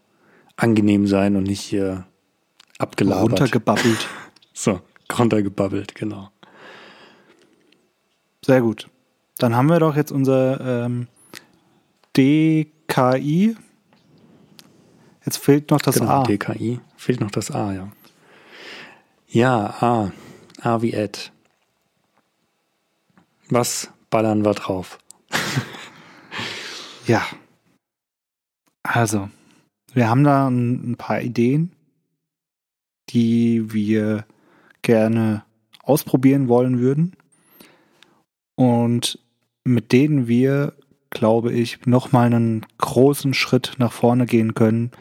angenehm 0.56 1.06
sein 1.06 1.36
und 1.36 1.44
nicht 1.44 1.60
hier 1.60 2.06
abgelabert. 2.78 3.32
Runtergebabbelt. 3.40 4.08
So, 4.58 4.80
runtergebabbelt, 5.18 5.94
genau. 5.94 6.30
Sehr 8.42 8.62
gut. 8.62 8.88
Dann 9.38 9.54
haben 9.54 9.68
wir 9.68 9.78
doch 9.80 9.96
jetzt 9.96 10.12
unser 10.12 10.84
ähm, 10.84 11.08
DKI. 12.16 13.56
Jetzt 15.24 15.38
fehlt 15.38 15.70
noch 15.70 15.80
das 15.80 15.96
genau, 15.96 16.10
A. 16.10 16.22
DKI. 16.22 16.80
Fehlt 16.96 17.20
noch 17.20 17.30
das 17.30 17.50
A, 17.50 17.72
ja. 17.72 17.92
Ja, 19.28 19.74
A. 19.80 20.12
A 20.62 20.82
wie 20.82 20.92
Ed. 20.92 21.32
Was 23.50 23.90
ballern 24.08 24.44
wir 24.44 24.54
drauf? 24.54 24.98
ja. 27.06 27.22
Also, 28.82 29.28
wir 29.92 30.08
haben 30.08 30.24
da 30.24 30.48
ein, 30.48 30.92
ein 30.92 30.96
paar 30.96 31.20
Ideen, 31.20 31.72
die 33.10 33.72
wir 33.72 34.24
gerne 34.82 35.44
ausprobieren 35.82 36.48
wollen 36.48 36.78
würden 36.78 37.16
und 38.54 39.18
mit 39.66 39.92
denen 39.92 40.28
wir, 40.28 40.74
glaube 41.10 41.52
ich, 41.52 41.84
nochmal 41.86 42.26
einen 42.26 42.64
großen 42.78 43.34
Schritt 43.34 43.74
nach 43.78 43.92
vorne 43.92 44.26
gehen 44.26 44.54
können 44.54 44.92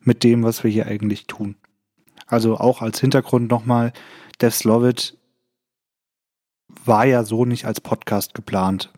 mit 0.00 0.24
dem, 0.24 0.42
was 0.42 0.62
wir 0.64 0.70
hier 0.70 0.86
eigentlich 0.86 1.26
tun. 1.26 1.56
Also 2.26 2.56
auch 2.56 2.82
als 2.82 3.00
Hintergrund 3.00 3.50
nochmal, 3.50 3.92
Dev 4.40 4.54
Slovit 4.54 5.18
war 6.84 7.04
ja 7.04 7.24
so 7.24 7.44
nicht 7.44 7.66
als 7.66 7.80
Podcast 7.80 8.34
geplant 8.34 8.92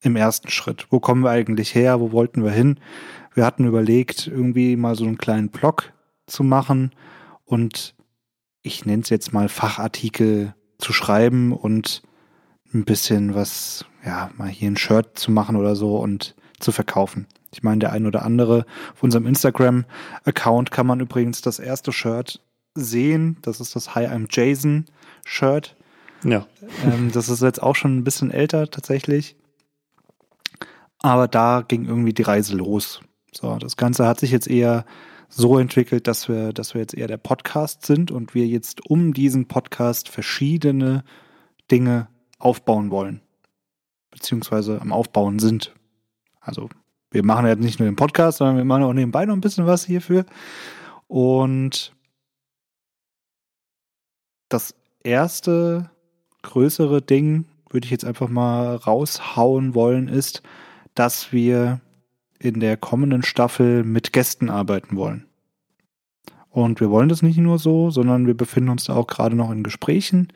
im 0.00 0.16
ersten 0.16 0.48
Schritt. 0.48 0.86
Wo 0.90 1.00
kommen 1.00 1.22
wir 1.22 1.30
eigentlich 1.30 1.74
her? 1.74 2.00
Wo 2.00 2.12
wollten 2.12 2.42
wir 2.42 2.50
hin? 2.50 2.80
Wir 3.34 3.46
hatten 3.46 3.66
überlegt, 3.66 4.26
irgendwie 4.26 4.76
mal 4.76 4.94
so 4.96 5.04
einen 5.04 5.18
kleinen 5.18 5.48
Blog 5.48 5.92
zu 6.26 6.44
machen 6.44 6.92
und 7.44 7.94
ich 8.62 8.84
nenne 8.84 9.02
es 9.02 9.10
jetzt 9.10 9.32
mal 9.32 9.48
Fachartikel 9.48 10.54
zu 10.78 10.92
schreiben 10.92 11.52
und 11.52 12.02
ein 12.74 12.84
bisschen 12.84 13.34
was, 13.34 13.84
ja, 14.04 14.30
mal 14.36 14.48
hier 14.48 14.70
ein 14.70 14.76
Shirt 14.76 15.18
zu 15.18 15.30
machen 15.30 15.56
oder 15.56 15.76
so 15.76 15.98
und 15.98 16.34
zu 16.58 16.72
verkaufen. 16.72 17.26
Ich 17.52 17.62
meine, 17.62 17.80
der 17.80 17.92
ein 17.92 18.06
oder 18.06 18.24
andere 18.24 18.64
auf 18.92 19.02
unserem 19.02 19.26
Instagram-Account 19.26 20.70
kann 20.70 20.86
man 20.86 21.00
übrigens 21.00 21.42
das 21.42 21.58
erste 21.58 21.92
Shirt 21.92 22.40
sehen. 22.74 23.36
Das 23.42 23.60
ist 23.60 23.76
das 23.76 23.94
Hi, 23.94 24.06
I'm 24.06 24.26
Jason 24.30 24.86
Shirt. 25.24 25.76
Ja. 26.24 26.46
Ähm, 26.84 27.10
das 27.12 27.28
ist 27.28 27.42
jetzt 27.42 27.62
auch 27.62 27.76
schon 27.76 27.98
ein 27.98 28.04
bisschen 28.04 28.30
älter 28.30 28.70
tatsächlich. 28.70 29.36
Aber 31.00 31.28
da 31.28 31.64
ging 31.66 31.84
irgendwie 31.84 32.14
die 32.14 32.22
Reise 32.22 32.56
los. 32.56 33.00
So, 33.32 33.56
das 33.56 33.76
Ganze 33.76 34.06
hat 34.06 34.20
sich 34.20 34.30
jetzt 34.30 34.48
eher 34.48 34.84
so 35.28 35.58
entwickelt, 35.58 36.06
dass 36.06 36.28
wir, 36.28 36.52
dass 36.52 36.74
wir 36.74 36.80
jetzt 36.80 36.94
eher 36.94 37.08
der 37.08 37.16
Podcast 37.16 37.86
sind 37.86 38.10
und 38.10 38.34
wir 38.34 38.46
jetzt 38.46 38.88
um 38.88 39.12
diesen 39.12 39.48
Podcast 39.48 40.08
verschiedene 40.08 41.04
Dinge 41.70 42.08
aufbauen 42.42 42.90
wollen. 42.90 43.20
Beziehungsweise 44.10 44.80
am 44.80 44.92
Aufbauen 44.92 45.38
sind. 45.38 45.74
Also, 46.40 46.68
wir 47.10 47.24
machen 47.24 47.46
ja 47.46 47.54
nicht 47.54 47.78
nur 47.78 47.88
den 47.88 47.96
Podcast, 47.96 48.38
sondern 48.38 48.56
wir 48.56 48.64
machen 48.64 48.82
auch 48.82 48.92
nebenbei 48.92 49.24
noch 49.24 49.34
ein 49.34 49.40
bisschen 49.40 49.66
was 49.66 49.84
hierfür. 49.84 50.26
Und 51.06 51.94
das 54.48 54.74
erste 55.04 55.90
größere 56.42 57.00
Ding, 57.00 57.46
würde 57.70 57.86
ich 57.86 57.90
jetzt 57.90 58.04
einfach 58.04 58.28
mal 58.28 58.76
raushauen 58.76 59.74
wollen, 59.74 60.08
ist, 60.08 60.42
dass 60.94 61.32
wir 61.32 61.80
in 62.38 62.60
der 62.60 62.76
kommenden 62.76 63.22
Staffel 63.22 63.84
mit 63.84 64.12
Gästen 64.12 64.50
arbeiten 64.50 64.96
wollen. 64.96 65.26
Und 66.50 66.80
wir 66.80 66.90
wollen 66.90 67.08
das 67.08 67.22
nicht 67.22 67.38
nur 67.38 67.58
so, 67.58 67.90
sondern 67.90 68.26
wir 68.26 68.36
befinden 68.36 68.70
uns 68.70 68.84
da 68.84 68.94
auch 68.94 69.06
gerade 69.06 69.36
noch 69.36 69.50
in 69.50 69.62
Gesprächen 69.62 70.28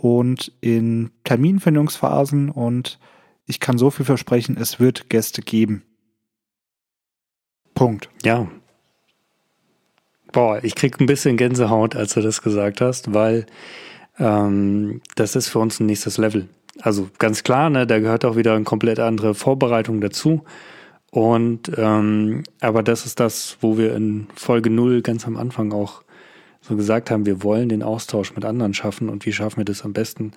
und 0.00 0.50
in 0.62 1.10
Terminfindungsphasen 1.24 2.48
und 2.48 2.98
ich 3.46 3.60
kann 3.60 3.76
so 3.76 3.90
viel 3.90 4.06
versprechen, 4.06 4.56
es 4.58 4.80
wird 4.80 5.10
Gäste 5.10 5.42
geben. 5.42 5.82
Punkt. 7.74 8.08
Ja. 8.24 8.48
Boah, 10.32 10.64
ich 10.64 10.74
krieg 10.74 10.98
ein 11.00 11.06
bisschen 11.06 11.36
Gänsehaut, 11.36 11.96
als 11.96 12.14
du 12.14 12.22
das 12.22 12.40
gesagt 12.40 12.80
hast, 12.80 13.12
weil 13.12 13.44
ähm, 14.18 15.02
das 15.16 15.36
ist 15.36 15.48
für 15.48 15.58
uns 15.58 15.80
ein 15.80 15.86
nächstes 15.86 16.16
Level. 16.16 16.48
Also 16.80 17.10
ganz 17.18 17.42
klar, 17.42 17.68
ne, 17.68 17.86
da 17.86 17.98
gehört 17.98 18.24
auch 18.24 18.36
wieder 18.36 18.54
eine 18.54 18.64
komplett 18.64 19.00
andere 19.00 19.34
Vorbereitung 19.34 20.00
dazu. 20.00 20.44
Und 21.10 21.72
ähm, 21.76 22.44
aber 22.60 22.82
das 22.82 23.04
ist 23.04 23.20
das, 23.20 23.58
wo 23.60 23.76
wir 23.76 23.94
in 23.94 24.28
Folge 24.34 24.70
null 24.70 25.02
ganz 25.02 25.26
am 25.26 25.36
Anfang 25.36 25.72
auch 25.72 26.04
so 26.60 26.76
gesagt 26.76 27.10
haben, 27.10 27.26
wir 27.26 27.42
wollen 27.42 27.68
den 27.68 27.82
Austausch 27.82 28.34
mit 28.34 28.44
anderen 28.44 28.74
schaffen 28.74 29.08
und 29.08 29.24
wie 29.26 29.32
schaffen 29.32 29.58
wir 29.58 29.64
das 29.64 29.84
am 29.84 29.92
besten? 29.92 30.32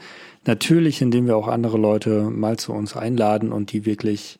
Natürlich, 0.45 1.01
indem 1.01 1.27
wir 1.27 1.35
auch 1.35 1.47
andere 1.47 1.77
Leute 1.77 2.29
mal 2.29 2.57
zu 2.57 2.73
uns 2.73 2.95
einladen 2.95 3.51
und 3.51 3.71
die 3.71 3.85
wirklich 3.85 4.39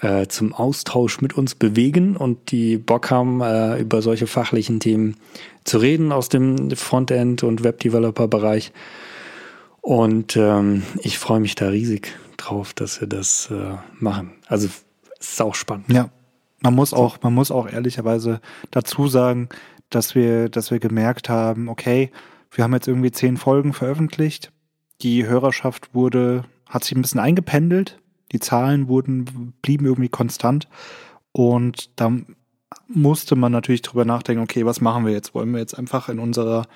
äh, 0.00 0.26
zum 0.28 0.52
Austausch 0.52 1.20
mit 1.20 1.36
uns 1.36 1.54
bewegen 1.54 2.16
und 2.16 2.52
die 2.52 2.78
Bock 2.78 3.10
haben, 3.10 3.40
äh, 3.40 3.80
über 3.80 4.00
solche 4.00 4.28
fachlichen 4.28 4.78
Themen 4.78 5.16
zu 5.64 5.78
reden 5.78 6.12
aus 6.12 6.28
dem 6.28 6.70
Frontend- 6.70 7.42
und 7.42 7.64
Webdeveloper-Bereich. 7.64 8.72
Und 9.80 10.36
ähm, 10.36 10.84
ich 11.02 11.18
freue 11.18 11.40
mich 11.40 11.56
da 11.56 11.68
riesig 11.68 12.12
drauf, 12.36 12.74
dass 12.74 13.00
wir 13.00 13.08
das 13.08 13.50
äh, 13.50 13.74
machen. 13.98 14.32
Also 14.46 14.68
es 15.18 15.30
ist 15.30 15.42
auch 15.42 15.56
spannend. 15.56 15.90
Ja, 15.90 16.10
man 16.60 16.74
muss 16.74 16.92
auch, 16.92 17.18
man 17.22 17.34
muss 17.34 17.50
auch 17.50 17.68
ehrlicherweise 17.68 18.40
dazu 18.70 19.08
sagen, 19.08 19.48
dass 19.90 20.14
wir, 20.14 20.48
dass 20.48 20.70
wir 20.70 20.78
gemerkt 20.78 21.28
haben, 21.28 21.68
okay, 21.68 22.10
wir 22.50 22.64
haben 22.64 22.74
jetzt 22.74 22.88
irgendwie 22.88 23.10
zehn 23.10 23.36
Folgen 23.36 23.72
veröffentlicht. 23.72 24.52
Die 25.02 25.26
Hörerschaft 25.26 25.94
wurde, 25.94 26.44
hat 26.66 26.84
sich 26.84 26.96
ein 26.96 27.02
bisschen 27.02 27.20
eingependelt. 27.20 27.98
Die 28.32 28.40
Zahlen 28.40 28.88
wurden, 28.88 29.54
blieben 29.62 29.86
irgendwie 29.86 30.08
konstant. 30.08 30.68
Und 31.32 31.90
da 32.00 32.12
musste 32.86 33.36
man 33.36 33.52
natürlich 33.52 33.82
drüber 33.82 34.04
nachdenken, 34.04 34.42
okay, 34.42 34.64
was 34.64 34.80
machen 34.80 35.06
wir 35.06 35.12
jetzt? 35.12 35.34
Wollen 35.34 35.52
wir 35.52 35.60
jetzt 35.60 35.78
einfach 35.78 36.08
in 36.08 36.18
unserer, 36.18 36.66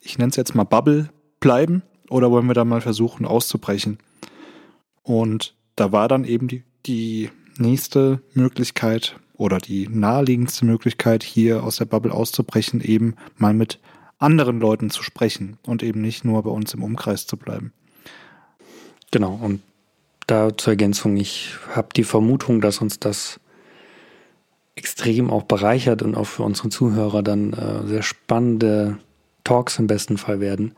ich 0.00 0.18
nenne 0.18 0.30
es 0.30 0.36
jetzt 0.36 0.54
mal 0.54 0.64
Bubble 0.64 1.10
bleiben 1.40 1.82
oder 2.08 2.30
wollen 2.30 2.46
wir 2.46 2.54
da 2.54 2.64
mal 2.64 2.80
versuchen 2.80 3.24
auszubrechen? 3.24 3.98
Und 5.02 5.54
da 5.76 5.92
war 5.92 6.08
dann 6.08 6.24
eben 6.24 6.48
die, 6.48 6.64
die 6.86 7.30
nächste 7.56 8.20
Möglichkeit 8.34 9.18
oder 9.40 9.58
die 9.58 9.88
naheliegendste 9.88 10.66
Möglichkeit, 10.66 11.22
hier 11.22 11.64
aus 11.64 11.76
der 11.76 11.86
Bubble 11.86 12.12
auszubrechen, 12.12 12.82
eben 12.82 13.14
mal 13.38 13.54
mit 13.54 13.78
anderen 14.18 14.60
Leuten 14.60 14.90
zu 14.90 15.02
sprechen 15.02 15.56
und 15.62 15.82
eben 15.82 16.02
nicht 16.02 16.26
nur 16.26 16.42
bei 16.42 16.50
uns 16.50 16.74
im 16.74 16.82
Umkreis 16.82 17.26
zu 17.26 17.38
bleiben. 17.38 17.72
Genau, 19.10 19.40
und 19.42 19.62
da 20.26 20.56
zur 20.56 20.74
Ergänzung, 20.74 21.16
ich 21.16 21.54
habe 21.74 21.88
die 21.96 22.04
Vermutung, 22.04 22.60
dass 22.60 22.82
uns 22.82 23.00
das 23.00 23.40
extrem 24.74 25.30
auch 25.30 25.44
bereichert 25.44 26.02
und 26.02 26.16
auch 26.16 26.26
für 26.26 26.42
unsere 26.42 26.68
Zuhörer 26.68 27.22
dann 27.22 27.54
äh, 27.54 27.86
sehr 27.86 28.02
spannende 28.02 28.98
Talks 29.42 29.78
im 29.78 29.86
besten 29.86 30.18
Fall 30.18 30.40
werden. 30.40 30.74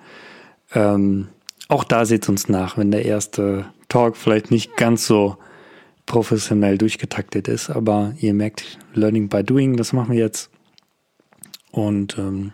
Ähm, 0.73 1.29
auch 1.67 1.83
da 1.83 2.05
seht 2.05 2.29
uns 2.29 2.49
nach, 2.49 2.79
wenn 2.79 2.93
der 2.93 3.05
erste 3.05 3.67
Talk 3.89 4.17
vielleicht 4.17 4.53
nicht 4.53 4.77
ganz 4.77 5.05
so 5.05 5.37
professionell 6.07 6.79
durchgetaktet 6.79 7.49
ist, 7.49 7.71
aber 7.71 8.15
ihr 8.19 8.35
merkt, 8.35 8.79
Learning 8.95 9.29
by 9.29 9.43
Doing, 9.43 9.77
das 9.77 9.93
machen 9.93 10.13
wir 10.13 10.19
jetzt. 10.19 10.51
Und 11.71 12.19
ähm, 12.19 12.53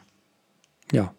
ja, 0.93 1.13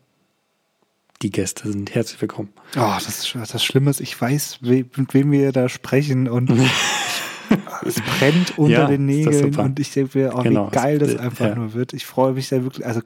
die 1.22 1.32
Gäste 1.32 1.72
sind 1.72 1.94
herzlich 1.94 2.22
willkommen. 2.22 2.50
Oh, 2.76 2.96
das, 3.04 3.34
das 3.34 3.64
Schlimme 3.64 3.90
ist, 3.90 4.00
ich 4.00 4.20
weiß, 4.20 4.60
we, 4.62 4.86
mit 4.96 5.14
wem 5.14 5.32
wir 5.32 5.52
da 5.52 5.68
sprechen 5.68 6.30
und 6.30 6.50
es 7.86 7.96
brennt 7.96 8.58
unter 8.58 8.72
ja, 8.72 8.88
den 8.88 9.06
Nägeln 9.06 9.56
und 9.56 9.80
ich 9.80 9.92
denke 9.92 10.18
mir, 10.18 10.34
oh, 10.36 10.44
genau, 10.44 10.68
wie 10.68 10.76
geil 10.76 11.00
das 11.00 11.18
einfach 11.18 11.48
ja. 11.48 11.56
nur 11.56 11.74
wird. 11.74 11.94
Ich 11.94 12.06
freue 12.06 12.34
mich 12.34 12.50
da 12.50 12.64
wirklich, 12.64 12.86
also 12.86 13.02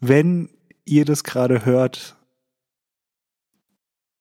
wenn 0.00 0.48
ihr 0.84 1.04
das 1.04 1.24
gerade 1.24 1.66
hört, 1.66 2.16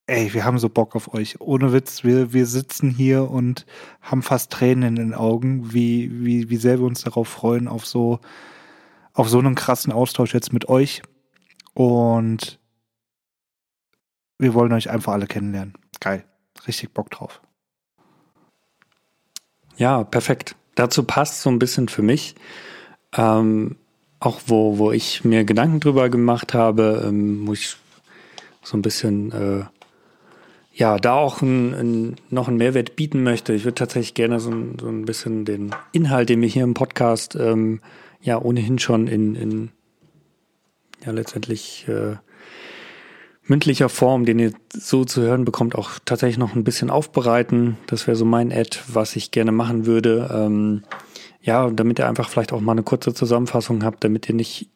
ey, 0.07 0.33
wir 0.33 0.45
haben 0.45 0.57
so 0.57 0.69
Bock 0.69 0.95
auf 0.95 1.13
euch. 1.13 1.39
Ohne 1.41 1.73
Witz, 1.73 2.03
wir, 2.03 2.33
wir 2.33 2.45
sitzen 2.45 2.89
hier 2.89 3.29
und 3.29 3.65
haben 4.01 4.23
fast 4.23 4.51
Tränen 4.51 4.83
in 4.83 4.95
den 4.95 5.13
Augen, 5.13 5.73
wie, 5.73 6.25
wie, 6.25 6.49
wie 6.49 6.55
sehr 6.55 6.79
wir 6.79 6.85
uns 6.85 7.01
darauf 7.01 7.27
freuen, 7.27 7.67
auf 7.67 7.85
so, 7.85 8.19
auf 9.13 9.29
so 9.29 9.37
einen 9.37 9.55
krassen 9.55 9.91
Austausch 9.91 10.33
jetzt 10.33 10.53
mit 10.53 10.69
euch. 10.69 11.01
Und 11.73 12.59
wir 14.39 14.53
wollen 14.53 14.73
euch 14.73 14.89
einfach 14.89 15.13
alle 15.13 15.27
kennenlernen. 15.27 15.73
Geil. 15.99 16.23
Richtig 16.67 16.93
Bock 16.93 17.11
drauf. 17.11 17.41
Ja, 19.75 20.03
perfekt. 20.03 20.55
Dazu 20.75 21.03
passt 21.03 21.41
so 21.41 21.49
ein 21.49 21.59
bisschen 21.59 21.87
für 21.87 22.01
mich, 22.01 22.35
ähm, 23.15 23.75
auch 24.19 24.41
wo, 24.47 24.77
wo 24.77 24.91
ich 24.91 25.23
mir 25.23 25.43
Gedanken 25.43 25.79
drüber 25.79 26.09
gemacht 26.09 26.53
habe, 26.53 27.03
ähm, 27.05 27.47
wo 27.47 27.53
ich 27.53 27.77
so 28.63 28.77
ein 28.77 28.81
bisschen 28.81 29.31
äh, 29.31 29.65
ja, 30.77 30.97
da 30.97 31.15
auch 31.15 31.41
ein, 31.41 31.73
ein, 31.73 32.15
noch 32.29 32.47
einen 32.47 32.57
Mehrwert 32.57 32.95
bieten 32.95 33.23
möchte. 33.23 33.51
Ich 33.53 33.63
würde 33.63 33.73
tatsächlich 33.75 34.13
gerne 34.13 34.39
so 34.39 34.51
ein, 34.51 34.77
so 34.79 34.87
ein 34.87 35.05
bisschen 35.05 35.43
den 35.43 35.71
Inhalt, 35.91 36.29
den 36.29 36.39
wir 36.39 36.47
hier 36.47 36.63
im 36.63 36.75
Podcast 36.75 37.35
ähm, 37.35 37.81
ja 38.21 38.39
ohnehin 38.39 38.77
schon 38.77 39.07
in, 39.07 39.33
in 39.33 39.69
ja 41.03 41.11
letztendlich 41.11 41.87
äh, 41.87 42.17
mündlicher 43.43 43.89
Form, 43.89 44.25
den 44.25 44.37
ihr 44.37 44.53
so 44.71 45.03
zu 45.03 45.23
hören 45.23 45.45
bekommt, 45.45 45.73
auch 45.73 45.93
tatsächlich 46.05 46.37
noch 46.37 46.53
ein 46.53 46.63
bisschen 46.63 46.91
aufbereiten. 46.91 47.77
Das 47.87 48.05
wäre 48.05 48.15
so 48.15 48.25
mein 48.25 48.51
Ad, 48.51 48.77
was 48.87 49.15
ich 49.15 49.31
gerne 49.31 49.51
machen 49.51 49.87
würde. 49.87 50.29
Ähm, 50.31 50.83
ja, 51.41 51.71
damit 51.71 51.97
ihr 51.97 52.07
einfach 52.07 52.29
vielleicht 52.29 52.53
auch 52.53 52.61
mal 52.61 52.73
eine 52.73 52.83
kurze 52.83 53.15
Zusammenfassung 53.15 53.83
habt, 53.83 54.03
damit 54.03 54.29
ihr 54.29 54.35
nicht 54.35 54.69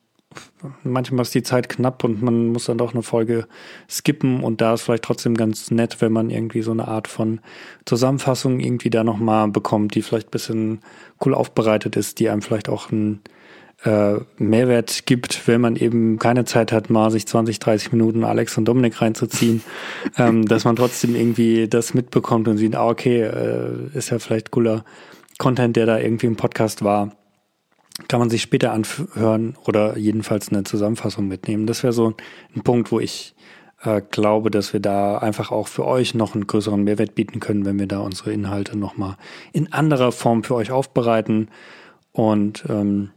manchmal 0.83 1.23
ist 1.23 1.35
die 1.35 1.43
Zeit 1.43 1.69
knapp 1.69 2.03
und 2.03 2.21
man 2.21 2.47
muss 2.47 2.65
dann 2.65 2.77
doch 2.77 2.93
eine 2.93 3.03
Folge 3.03 3.47
skippen 3.89 4.43
und 4.43 4.61
da 4.61 4.73
ist 4.73 4.83
vielleicht 4.83 5.03
trotzdem 5.03 5.35
ganz 5.35 5.71
nett, 5.71 6.01
wenn 6.01 6.11
man 6.11 6.29
irgendwie 6.29 6.61
so 6.61 6.71
eine 6.71 6.87
Art 6.87 7.07
von 7.07 7.39
Zusammenfassung 7.85 8.59
irgendwie 8.59 8.89
da 8.89 9.03
nochmal 9.03 9.47
bekommt, 9.49 9.95
die 9.95 10.01
vielleicht 10.01 10.27
ein 10.27 10.31
bisschen 10.31 10.79
cool 11.25 11.33
aufbereitet 11.33 11.95
ist, 11.95 12.19
die 12.19 12.29
einem 12.29 12.41
vielleicht 12.41 12.69
auch 12.69 12.91
einen 12.91 13.21
äh, 13.83 14.19
Mehrwert 14.37 15.05
gibt, 15.05 15.47
wenn 15.47 15.61
man 15.61 15.75
eben 15.75 16.19
keine 16.19 16.45
Zeit 16.45 16.71
hat, 16.71 16.89
mal 16.89 17.11
sich 17.11 17.25
20, 17.25 17.59
30 17.59 17.91
Minuten 17.91 18.23
Alex 18.23 18.57
und 18.57 18.65
Dominik 18.65 19.01
reinzuziehen, 19.01 19.63
ähm, 20.17 20.45
dass 20.45 20.65
man 20.65 20.75
trotzdem 20.75 21.15
irgendwie 21.15 21.67
das 21.67 21.93
mitbekommt 21.93 22.47
und 22.47 22.57
sieht, 22.57 22.75
ah, 22.75 22.87
okay, 22.87 23.21
äh, 23.21 23.97
ist 23.97 24.11
ja 24.11 24.19
vielleicht 24.19 24.51
cooler 24.51 24.85
Content, 25.37 25.75
der 25.75 25.87
da 25.87 25.97
irgendwie 25.97 26.27
im 26.27 26.35
Podcast 26.35 26.83
war. 26.83 27.11
Kann 28.07 28.19
man 28.19 28.29
sich 28.29 28.41
später 28.41 28.71
anhören 28.71 29.55
oder 29.65 29.97
jedenfalls 29.97 30.49
eine 30.49 30.63
Zusammenfassung 30.63 31.27
mitnehmen. 31.27 31.67
Das 31.67 31.83
wäre 31.83 31.93
so 31.93 32.13
ein 32.55 32.63
Punkt, 32.63 32.91
wo 32.91 32.99
ich 32.99 33.35
äh, 33.83 34.01
glaube, 34.11 34.51
dass 34.51 34.73
wir 34.73 34.79
da 34.79 35.17
einfach 35.17 35.51
auch 35.51 35.67
für 35.67 35.85
euch 35.85 36.13
noch 36.13 36.35
einen 36.35 36.47
größeren 36.47 36.83
Mehrwert 36.83 37.15
bieten 37.15 37.39
können, 37.39 37.65
wenn 37.65 37.79
wir 37.79 37.87
da 37.87 37.99
unsere 37.99 38.31
Inhalte 38.31 38.77
nochmal 38.77 39.17
in 39.53 39.71
anderer 39.73 40.11
Form 40.11 40.43
für 40.43 40.55
euch 40.55 40.71
aufbereiten. 40.71 41.49
Und 42.11 42.63
ähm, 42.69 43.11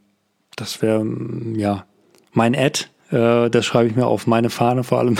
das 0.57 0.83
wäre, 0.83 1.05
mm, 1.05 1.55
ja, 1.57 1.85
mein 2.33 2.55
Ad. 2.55 2.87
Äh, 3.11 3.51
das 3.51 3.67
schreibe 3.67 3.89
ich 3.89 3.97
mir 3.97 4.07
auf 4.07 4.27
meine 4.27 4.51
Fahne 4.51 4.85
vor 4.85 4.99
allem. 4.99 5.19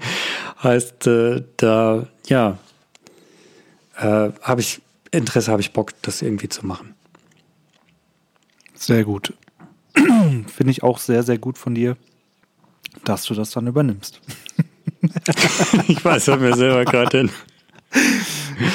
heißt, 0.62 1.06
äh, 1.06 1.42
da, 1.56 2.06
ja, 2.26 2.58
äh, 3.98 4.30
habe 4.42 4.60
ich 4.60 4.80
Interesse, 5.10 5.50
habe 5.50 5.62
ich 5.62 5.72
Bock, 5.72 5.92
das 6.02 6.22
irgendwie 6.22 6.48
zu 6.48 6.66
machen. 6.66 6.95
Sehr 8.86 9.04
gut. 9.04 9.34
Finde 9.94 10.70
ich 10.70 10.84
auch 10.84 10.98
sehr, 10.98 11.24
sehr 11.24 11.38
gut 11.38 11.58
von 11.58 11.74
dir, 11.74 11.96
dass 13.02 13.24
du 13.24 13.34
das 13.34 13.50
dann 13.50 13.66
übernimmst. 13.66 14.20
ich 15.88 16.04
weiß, 16.04 16.28
habe 16.28 16.42
mir 16.42 16.54
selber 16.54 16.84
gerade 16.84 17.18
hin. 17.18 17.30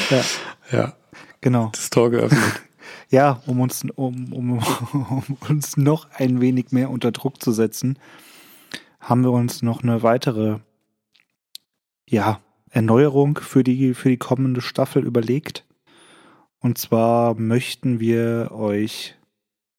Ja. 0.09 0.23
ja. 0.77 0.93
Genau. 1.39 1.69
Das 1.71 1.89
Tor 1.89 2.11
geöffnet. 2.11 2.41
Ja, 3.09 3.41
um 3.45 3.59
uns, 3.59 3.85
um, 3.95 4.31
um, 4.31 4.59
um 4.93 5.37
uns 5.49 5.75
noch 5.75 6.09
ein 6.11 6.39
wenig 6.39 6.71
mehr 6.71 6.89
unter 6.89 7.11
Druck 7.11 7.43
zu 7.43 7.51
setzen, 7.51 7.99
haben 9.01 9.25
wir 9.25 9.31
uns 9.31 9.61
noch 9.61 9.83
eine 9.83 10.01
weitere, 10.01 10.59
ja, 12.07 12.39
Erneuerung 12.69 13.37
für 13.37 13.65
die, 13.65 13.93
für 13.95 14.07
die 14.07 14.17
kommende 14.17 14.61
Staffel 14.61 15.05
überlegt. 15.05 15.65
Und 16.59 16.77
zwar 16.77 17.35
möchten 17.35 17.99
wir 17.99 18.51
euch 18.53 19.17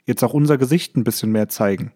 jetzt 0.06 0.22
auch 0.22 0.34
unser 0.34 0.58
Gesicht 0.58 0.96
ein 0.96 1.04
bisschen 1.04 1.32
mehr 1.32 1.48
zeigen. 1.48 1.92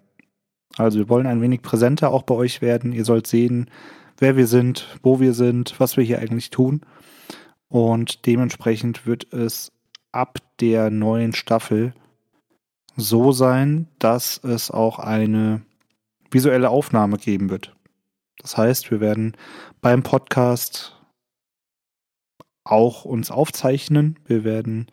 Also 0.77 0.99
wir 0.99 1.09
wollen 1.09 1.27
ein 1.27 1.41
wenig 1.41 1.63
präsenter 1.63 2.11
auch 2.11 2.23
bei 2.23 2.35
euch 2.35 2.61
werden. 2.61 2.93
Ihr 2.93 3.05
sollt 3.05 3.27
sehen, 3.27 3.71
wer 4.19 4.37
wir 4.37 4.47
sind, 4.47 4.99
wo 5.03 5.21
wir 5.21 5.33
sind, 5.33 5.79
was 5.79 5.97
wir 5.97 6.05
hier 6.05 6.19
eigentlich 6.19 6.51
tun. 6.51 6.83
Und 7.69 8.27
dementsprechend 8.27 9.07
wird 9.07 9.33
es 9.33 9.73
ab 10.13 10.39
der 10.61 10.91
neuen 10.91 11.35
Staffel 11.35 11.95
so 12.97 13.33
sein, 13.33 13.89
dass 13.99 14.43
es 14.43 14.71
auch 14.71 14.99
eine 14.99 15.63
visuelle 16.31 16.71
Aufnahme 16.71 17.19
geben 17.19 17.51
wird. 17.51 17.75
Das 18.39 18.57
heißt, 18.57 18.91
wir 18.91 19.01
werden 19.01 19.37
beim 19.81 20.03
Podcast 20.03 20.97
auch 22.65 23.05
uns 23.05 23.31
aufzeichnen. 23.31 24.19
Wir 24.27 24.45
werden 24.45 24.87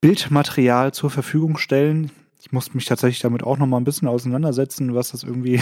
Bildmaterial 0.00 0.92
zur 0.92 1.10
Verfügung 1.10 1.58
stellen. 1.58 2.10
Ich 2.40 2.52
muss 2.52 2.74
mich 2.74 2.86
tatsächlich 2.86 3.20
damit 3.20 3.42
auch 3.42 3.58
noch 3.58 3.66
mal 3.66 3.76
ein 3.76 3.84
bisschen 3.84 4.08
auseinandersetzen, 4.08 4.94
was 4.94 5.10
das 5.10 5.22
irgendwie 5.22 5.60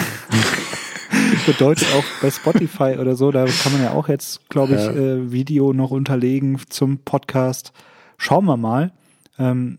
bedeutet, 1.46 1.88
auch 1.96 2.04
bei 2.22 2.30
Spotify 2.30 2.96
oder 3.00 3.16
so. 3.16 3.32
Da 3.32 3.46
kann 3.46 3.72
man 3.72 3.82
ja 3.82 3.92
auch 3.92 4.08
jetzt, 4.08 4.48
glaube 4.48 4.74
ich, 4.74 4.80
ja. 4.80 4.92
äh, 4.92 5.32
Video 5.32 5.72
noch 5.72 5.90
unterlegen 5.90 6.60
zum 6.68 6.98
Podcast. 6.98 7.72
Schauen 8.16 8.44
wir 8.44 8.56
mal. 8.56 8.92
Ähm, 9.38 9.78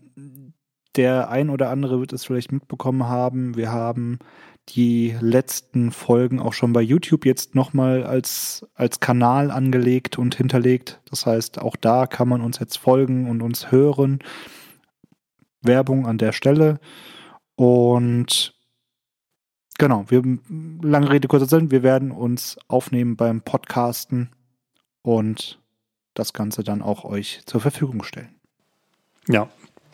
der 0.96 1.30
ein 1.30 1.50
oder 1.50 1.70
andere 1.70 2.00
wird 2.00 2.12
es 2.12 2.24
vielleicht 2.24 2.52
mitbekommen 2.52 3.04
haben. 3.04 3.56
Wir 3.56 3.70
haben 3.70 4.18
die 4.74 5.16
letzten 5.20 5.90
Folgen 5.90 6.40
auch 6.40 6.52
schon 6.52 6.72
bei 6.72 6.80
YouTube 6.80 7.26
jetzt 7.26 7.54
nochmal 7.54 8.04
als, 8.04 8.66
als 8.74 9.00
Kanal 9.00 9.50
angelegt 9.50 10.18
und 10.18 10.34
hinterlegt. 10.34 11.00
Das 11.08 11.26
heißt, 11.26 11.60
auch 11.60 11.76
da 11.76 12.06
kann 12.06 12.28
man 12.28 12.40
uns 12.40 12.58
jetzt 12.58 12.78
folgen 12.78 13.28
und 13.28 13.42
uns 13.42 13.70
hören. 13.70 14.20
Werbung 15.62 16.06
an 16.06 16.18
der 16.18 16.32
Stelle. 16.32 16.80
Und 17.56 18.54
genau, 19.78 20.04
wir, 20.08 20.22
lange 20.82 21.10
Rede, 21.10 21.28
kurzer 21.28 21.46
Sinn, 21.46 21.70
wir 21.70 21.82
werden 21.82 22.10
uns 22.10 22.56
aufnehmen 22.68 23.16
beim 23.16 23.42
Podcasten 23.42 24.30
und 25.02 25.60
das 26.14 26.32
Ganze 26.32 26.64
dann 26.64 26.82
auch 26.82 27.04
euch 27.04 27.42
zur 27.46 27.60
Verfügung 27.60 28.02
stellen. 28.02 28.34
Ja, 29.28 29.48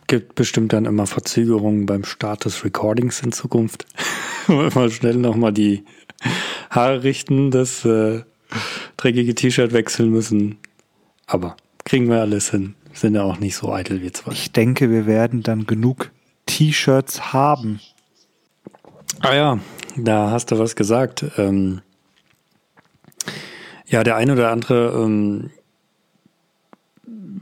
gibt 0.07 0.35
bestimmt 0.35 0.73
dann 0.73 0.85
immer 0.85 1.07
Verzögerungen 1.07 1.87
beim 1.87 2.05
Start 2.05 2.45
des 2.45 2.65
Recordings 2.65 3.23
in 3.23 3.33
Zukunft. 3.33 3.87
mal 4.75 4.91
schnell 4.91 5.17
nochmal 5.17 5.53
die 5.53 5.85
Haare 6.71 7.03
richten, 7.03 7.51
das 7.51 7.85
äh, 7.85 8.23
dreckige 8.97 9.35
T-Shirt 9.35 9.73
wechseln 9.73 10.11
müssen. 10.11 10.59
Aber 11.27 11.57
kriegen 11.85 12.09
wir 12.09 12.21
alles 12.21 12.51
hin. 12.51 12.75
Sind 12.93 13.15
ja 13.15 13.23
auch 13.23 13.39
nicht 13.39 13.57
so 13.57 13.73
eitel 13.73 14.03
wie 14.03 14.13
zwei. 14.13 14.33
Ich 14.33 14.53
denke, 14.53 14.91
wir 14.91 15.07
werden 15.07 15.43
dann 15.43 15.67
genug 15.67 16.11
T-Shirts 16.47 17.33
haben. 17.33 17.81
Ah 19.21 19.35
ja, 19.35 19.59
da 19.97 20.31
hast 20.31 20.51
du 20.51 20.59
was 20.59 20.77
gesagt. 20.77 21.25
Ähm, 21.37 21.83
ja, 23.87 24.03
der 24.03 24.17
eine 24.17 24.33
oder 24.33 24.51
andere 24.51 24.93
ähm, 24.97 25.51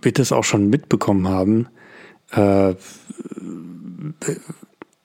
wird 0.02 0.18
es 0.18 0.32
auch 0.32 0.44
schon 0.44 0.68
mitbekommen 0.68 1.28
haben. 1.28 1.68
Äh, 2.32 2.74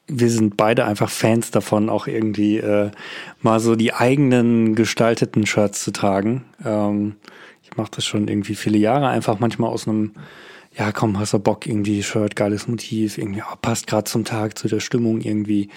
wir 0.10 0.30
sind 0.30 0.58
beide 0.58 0.86
einfach 0.86 1.10
Fans 1.10 1.52
davon, 1.52 1.90
auch 1.90 2.08
irgendwie 2.08 2.58
äh, 2.58 2.92
mal 3.42 3.60
so 3.60 3.76
die 3.76 3.94
eigenen 3.94 4.76
gestalteten 4.76 5.46
Shirts 5.46 5.84
zu 5.84 5.92
tragen. 5.92 6.46
Ähm, 6.66 7.16
ich 7.64 7.78
mache 7.78 7.92
das 7.96 8.06
schon 8.06 8.28
irgendwie 8.28 8.56
viele 8.56 8.78
Jahre, 8.78 9.08
einfach 9.08 9.40
manchmal 9.40 9.70
aus 9.70 9.88
einem, 9.88 10.14
ja 10.76 10.92
komm, 10.92 11.20
hast 11.20 11.34
du 11.34 11.40
Bock, 11.40 11.68
irgendwie 11.68 12.02
Shirt, 12.04 12.36
geiles 12.36 12.68
Motiv, 12.68 13.18
irgendwie 13.18 13.42
oh, 13.42 13.56
passt 13.62 13.88
gerade 13.88 14.06
zum 14.06 14.26
Tag, 14.26 14.58
zu 14.58 14.68
der 14.68 14.80
Stimmung 14.80 15.22
irgendwie. 15.22 15.70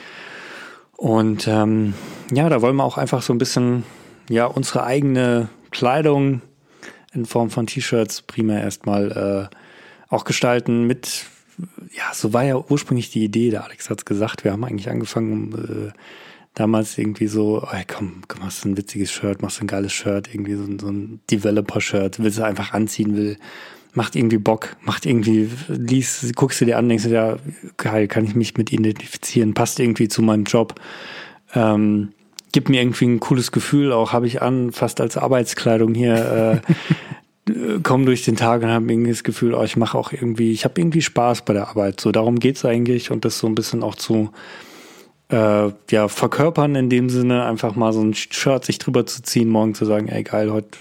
Und 0.97 1.47
ähm, 1.47 1.95
ja, 2.33 2.49
da 2.49 2.63
wollen 2.63 2.77
wir 2.77 2.85
auch 2.85 2.99
einfach 2.99 3.23
so 3.23 3.35
ein 3.35 3.39
bisschen, 3.39 3.85
ja, 4.29 4.47
unsere 4.47 4.85
eigene 4.85 5.49
Kleidung 5.71 6.41
in 7.13 7.27
Form 7.27 7.51
von 7.51 7.67
T-Shirts 7.67 8.23
primär 8.23 8.63
erstmal 8.63 9.51
äh, 9.51 9.57
auch 10.09 10.25
gestalten 10.25 10.87
mit 10.87 11.27
ja, 11.97 12.15
so 12.15 12.33
war 12.33 12.45
ja 12.45 12.57
ursprünglich 12.57 13.11
die 13.11 13.25
Idee, 13.25 13.51
der 13.51 13.65
Alex 13.65 13.91
hat's 13.91 14.05
gesagt, 14.05 14.45
wir 14.45 14.53
haben 14.53 14.65
eigentlich 14.65 14.91
angefangen, 14.91 15.93
äh, 15.93 15.99
damals 16.55 16.99
irgendwie 16.99 17.29
so, 17.29 17.67
ey, 17.71 17.85
komm, 17.87 18.23
komm, 18.29 18.41
machst 18.41 18.65
du 18.65 18.69
ein 18.69 18.77
witziges 18.77 19.11
Shirt, 19.11 19.43
machst 19.43 19.59
du 19.59 19.65
ein 19.65 19.69
geiles 19.69 19.93
Shirt, 19.93 20.29
irgendwie 20.33 20.55
so, 20.55 20.67
so 20.79 20.89
ein 20.89 21.21
Developer-Shirt, 21.31 22.23
willst 22.23 22.39
du 22.39 22.45
einfach 22.45 22.73
anziehen 22.73 23.17
will, 23.17 23.39
macht 23.95 24.17
irgendwie 24.17 24.39
Bock, 24.39 24.77
macht 24.83 25.07
irgendwie, 25.07 25.51
liest, 25.69 26.35
guckst 26.37 26.61
du 26.61 26.65
dir 26.65 26.79
an, 26.79 26.89
denkst 26.89 27.05
du, 27.05 27.11
ja, 27.11 27.37
geil, 27.77 28.09
kann 28.09 28.25
ich 28.25 28.35
mich 28.35 28.57
mit 28.57 28.73
identifizieren, 28.73 29.55
passt 29.55 29.81
irgendwie 29.81 30.09
zu 30.09 30.23
meinem 30.23 30.45
Job, 30.45 30.75
ähm, 31.55 32.13
gibt 32.53 32.69
mir 32.69 32.83
irgendwie 32.83 33.07
ein 33.07 33.21
cooles 33.21 33.51
Gefühl, 33.51 33.93
auch 33.93 34.13
habe 34.13 34.27
ich 34.27 34.43
an, 34.43 34.73
fast 34.73 35.01
als 35.01 35.17
Arbeitskleidung 35.17 35.95
hier, 35.95 36.63
äh, 36.65 36.73
komme 37.83 38.05
durch 38.05 38.25
den 38.25 38.37
Tag 38.37 38.63
und 38.63 38.69
habe 38.69 38.91
irgendwie 38.91 39.11
das 39.11 39.25
Gefühl, 39.25 39.55
oh, 39.55 39.65
ich 39.65 39.77
mache 39.77 39.99
auch 39.99 40.13
irgendwie, 40.13 40.53
ich 40.53 40.65
habe 40.65 40.81
irgendwie 40.81 41.03
Spaß 41.03 41.43
bei 41.43 41.53
der 41.53 41.69
Arbeit. 41.69 42.01
So 42.01 42.13
darum 42.13 42.39
geht's 42.39 42.65
eigentlich 42.65 43.11
und 43.11 43.25
das 43.25 43.39
so 43.39 43.47
ein 43.47 43.55
bisschen 43.55 43.83
auch 43.83 43.97
zu 43.97 44.31
äh, 45.31 45.71
ja 45.91 46.09
verkörpern 46.09 46.77
in 46.77 46.89
dem 46.89 47.11
Sinne, 47.11 47.45
einfach 47.45 47.75
mal 47.75 47.93
so 47.93 48.03
ein 48.03 48.15
Shirt 48.15 48.65
sich 48.65 48.79
drüber 48.79 49.07
zu 49.07 49.23
ziehen, 49.23 49.49
morgen 49.49 49.75
zu 49.75 49.85
sagen, 49.85 50.09
ey 50.09 50.23
geil, 50.23 50.53
heute 50.53 50.79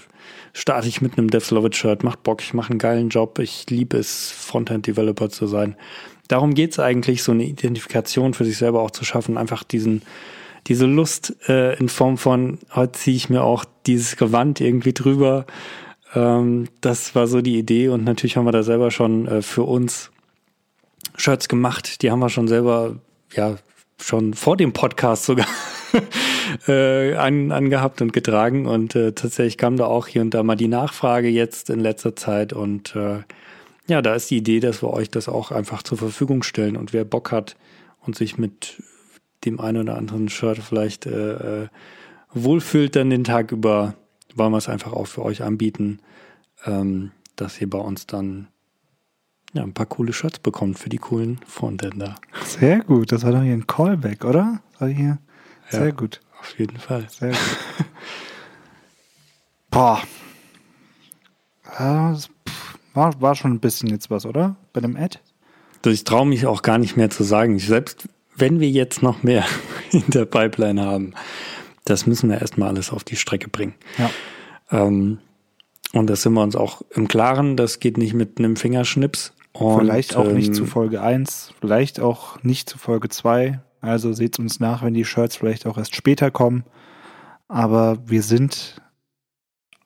starte 0.52 0.86
ich 0.86 1.00
mit 1.00 1.18
einem 1.18 1.30
Devlovit-Shirt, 1.30 2.04
macht 2.04 2.22
Bock, 2.22 2.42
ich 2.42 2.54
mache 2.54 2.70
einen 2.70 2.78
geilen 2.78 3.08
Job, 3.08 3.38
ich 3.38 3.66
liebe 3.70 3.96
es, 3.96 4.30
Frontend-Developer 4.30 5.30
zu 5.30 5.46
sein. 5.46 5.76
Darum 6.28 6.54
geht's 6.54 6.78
eigentlich, 6.78 7.22
so 7.22 7.32
eine 7.32 7.44
Identifikation 7.44 8.34
für 8.34 8.44
sich 8.44 8.58
selber 8.58 8.82
auch 8.82 8.90
zu 8.90 9.04
schaffen, 9.04 9.38
einfach 9.38 9.64
diesen 9.64 10.02
diese 10.68 10.86
Lust 10.86 11.34
äh, 11.48 11.76
in 11.78 11.88
Form 11.88 12.18
von, 12.18 12.58
heute 12.72 12.92
ziehe 12.92 13.16
ich 13.16 13.28
mir 13.28 13.42
auch 13.42 13.64
dieses 13.86 14.16
Gewand 14.16 14.60
irgendwie 14.60 14.92
drüber 14.92 15.44
ähm, 16.14 16.68
das 16.80 17.14
war 17.14 17.26
so 17.26 17.40
die 17.40 17.58
Idee 17.58 17.88
und 17.88 18.04
natürlich 18.04 18.36
haben 18.36 18.46
wir 18.46 18.52
da 18.52 18.62
selber 18.62 18.90
schon 18.90 19.26
äh, 19.26 19.42
für 19.42 19.62
uns 19.62 20.10
Shirts 21.16 21.48
gemacht. 21.48 22.02
Die 22.02 22.10
haben 22.10 22.20
wir 22.20 22.28
schon 22.28 22.48
selber, 22.48 22.96
ja, 23.34 23.56
schon 24.00 24.34
vor 24.34 24.56
dem 24.56 24.72
Podcast 24.72 25.24
sogar 25.24 25.46
äh, 26.68 27.14
an, 27.14 27.52
angehabt 27.52 28.02
und 28.02 28.12
getragen. 28.12 28.66
Und 28.66 28.94
äh, 28.94 29.12
tatsächlich 29.12 29.58
kam 29.58 29.76
da 29.76 29.86
auch 29.86 30.06
hier 30.06 30.22
und 30.22 30.34
da 30.34 30.42
mal 30.42 30.56
die 30.56 30.68
Nachfrage 30.68 31.28
jetzt 31.28 31.70
in 31.70 31.80
letzter 31.80 32.16
Zeit. 32.16 32.52
Und 32.52 32.96
äh, 32.96 33.20
ja, 33.88 34.02
da 34.02 34.14
ist 34.14 34.30
die 34.30 34.38
Idee, 34.38 34.60
dass 34.60 34.82
wir 34.82 34.90
euch 34.90 35.10
das 35.10 35.28
auch 35.28 35.50
einfach 35.50 35.82
zur 35.82 35.98
Verfügung 35.98 36.42
stellen. 36.42 36.76
Und 36.76 36.92
wer 36.92 37.04
Bock 37.04 37.32
hat 37.32 37.56
und 38.00 38.16
sich 38.16 38.38
mit 38.38 38.82
dem 39.44 39.60
einen 39.60 39.82
oder 39.82 39.96
anderen 39.96 40.28
Shirt 40.28 40.58
vielleicht 40.58 41.06
äh, 41.06 41.64
äh, 41.64 41.68
wohlfühlt 42.32 42.96
dann 42.96 43.10
den 43.10 43.24
Tag 43.24 43.52
über, 43.52 43.94
wollen 44.36 44.52
wir 44.52 44.58
es 44.58 44.68
einfach 44.68 44.92
auch 44.92 45.06
für 45.06 45.22
euch 45.22 45.42
anbieten, 45.42 46.00
ähm, 46.66 47.12
dass 47.36 47.60
ihr 47.60 47.68
bei 47.68 47.78
uns 47.78 48.06
dann 48.06 48.48
ja, 49.52 49.62
ein 49.62 49.74
paar 49.74 49.86
coole 49.86 50.12
Shirts 50.12 50.38
bekommt 50.38 50.78
für 50.78 50.88
die 50.88 50.98
coolen 50.98 51.40
Frontender. 51.46 52.16
Sehr 52.44 52.80
gut, 52.80 53.12
das 53.12 53.22
war 53.24 53.32
doch 53.32 53.42
hier 53.42 53.52
ein 53.52 53.66
Callback, 53.66 54.24
oder? 54.24 54.60
war 54.82 54.88
hier 54.88 55.18
sehr 55.70 55.86
ja, 55.86 55.90
gut. 55.92 56.20
Auf 56.40 56.58
jeden 56.58 56.76
Fall. 56.76 57.06
Sehr 57.08 57.30
gut. 57.30 57.38
Boah. 59.70 60.02
Das 61.78 62.28
war, 62.94 63.20
war 63.20 63.34
schon 63.34 63.52
ein 63.52 63.60
bisschen 63.60 63.88
jetzt 63.88 64.10
was, 64.10 64.26
oder? 64.26 64.56
Bei 64.72 64.80
dem 64.80 64.96
Ad? 64.96 65.18
Ich 65.86 66.04
traue 66.04 66.26
mich 66.26 66.46
auch 66.46 66.62
gar 66.62 66.78
nicht 66.78 66.96
mehr 66.96 67.10
zu 67.10 67.22
sagen. 67.22 67.58
Selbst 67.58 68.08
wenn 68.36 68.60
wir 68.60 68.68
jetzt 68.68 69.02
noch 69.02 69.22
mehr 69.22 69.44
in 69.92 70.04
der 70.08 70.24
Pipeline 70.24 70.84
haben, 70.84 71.14
das 71.84 72.06
müssen 72.06 72.30
wir 72.30 72.40
erstmal 72.40 72.68
alles 72.68 72.92
auf 72.92 73.04
die 73.04 73.16
Strecke 73.16 73.48
bringen. 73.48 73.74
Ja. 73.98 74.10
Ähm, 74.70 75.18
und 75.92 76.08
das 76.08 76.22
sind 76.22 76.32
wir 76.32 76.42
uns 76.42 76.56
auch 76.56 76.82
im 76.90 77.08
Klaren, 77.08 77.56
das 77.56 77.80
geht 77.80 77.98
nicht 77.98 78.14
mit 78.14 78.38
einem 78.38 78.56
Fingerschnips. 78.56 79.34
Und, 79.52 79.80
vielleicht 79.80 80.16
auch 80.16 80.28
ähm, 80.28 80.36
nicht 80.36 80.54
zu 80.54 80.64
Folge 80.64 81.02
1, 81.02 81.52
vielleicht 81.60 82.00
auch 82.00 82.42
nicht 82.42 82.70
zu 82.70 82.78
Folge 82.78 83.10
2. 83.10 83.60
Also 83.82 84.12
seht 84.12 84.38
uns 84.38 84.60
nach, 84.60 84.82
wenn 84.82 84.94
die 84.94 85.04
Shirts 85.04 85.36
vielleicht 85.36 85.66
auch 85.66 85.76
erst 85.76 85.94
später 85.94 86.30
kommen. 86.30 86.64
Aber 87.48 87.98
wir 88.06 88.22
sind 88.22 88.80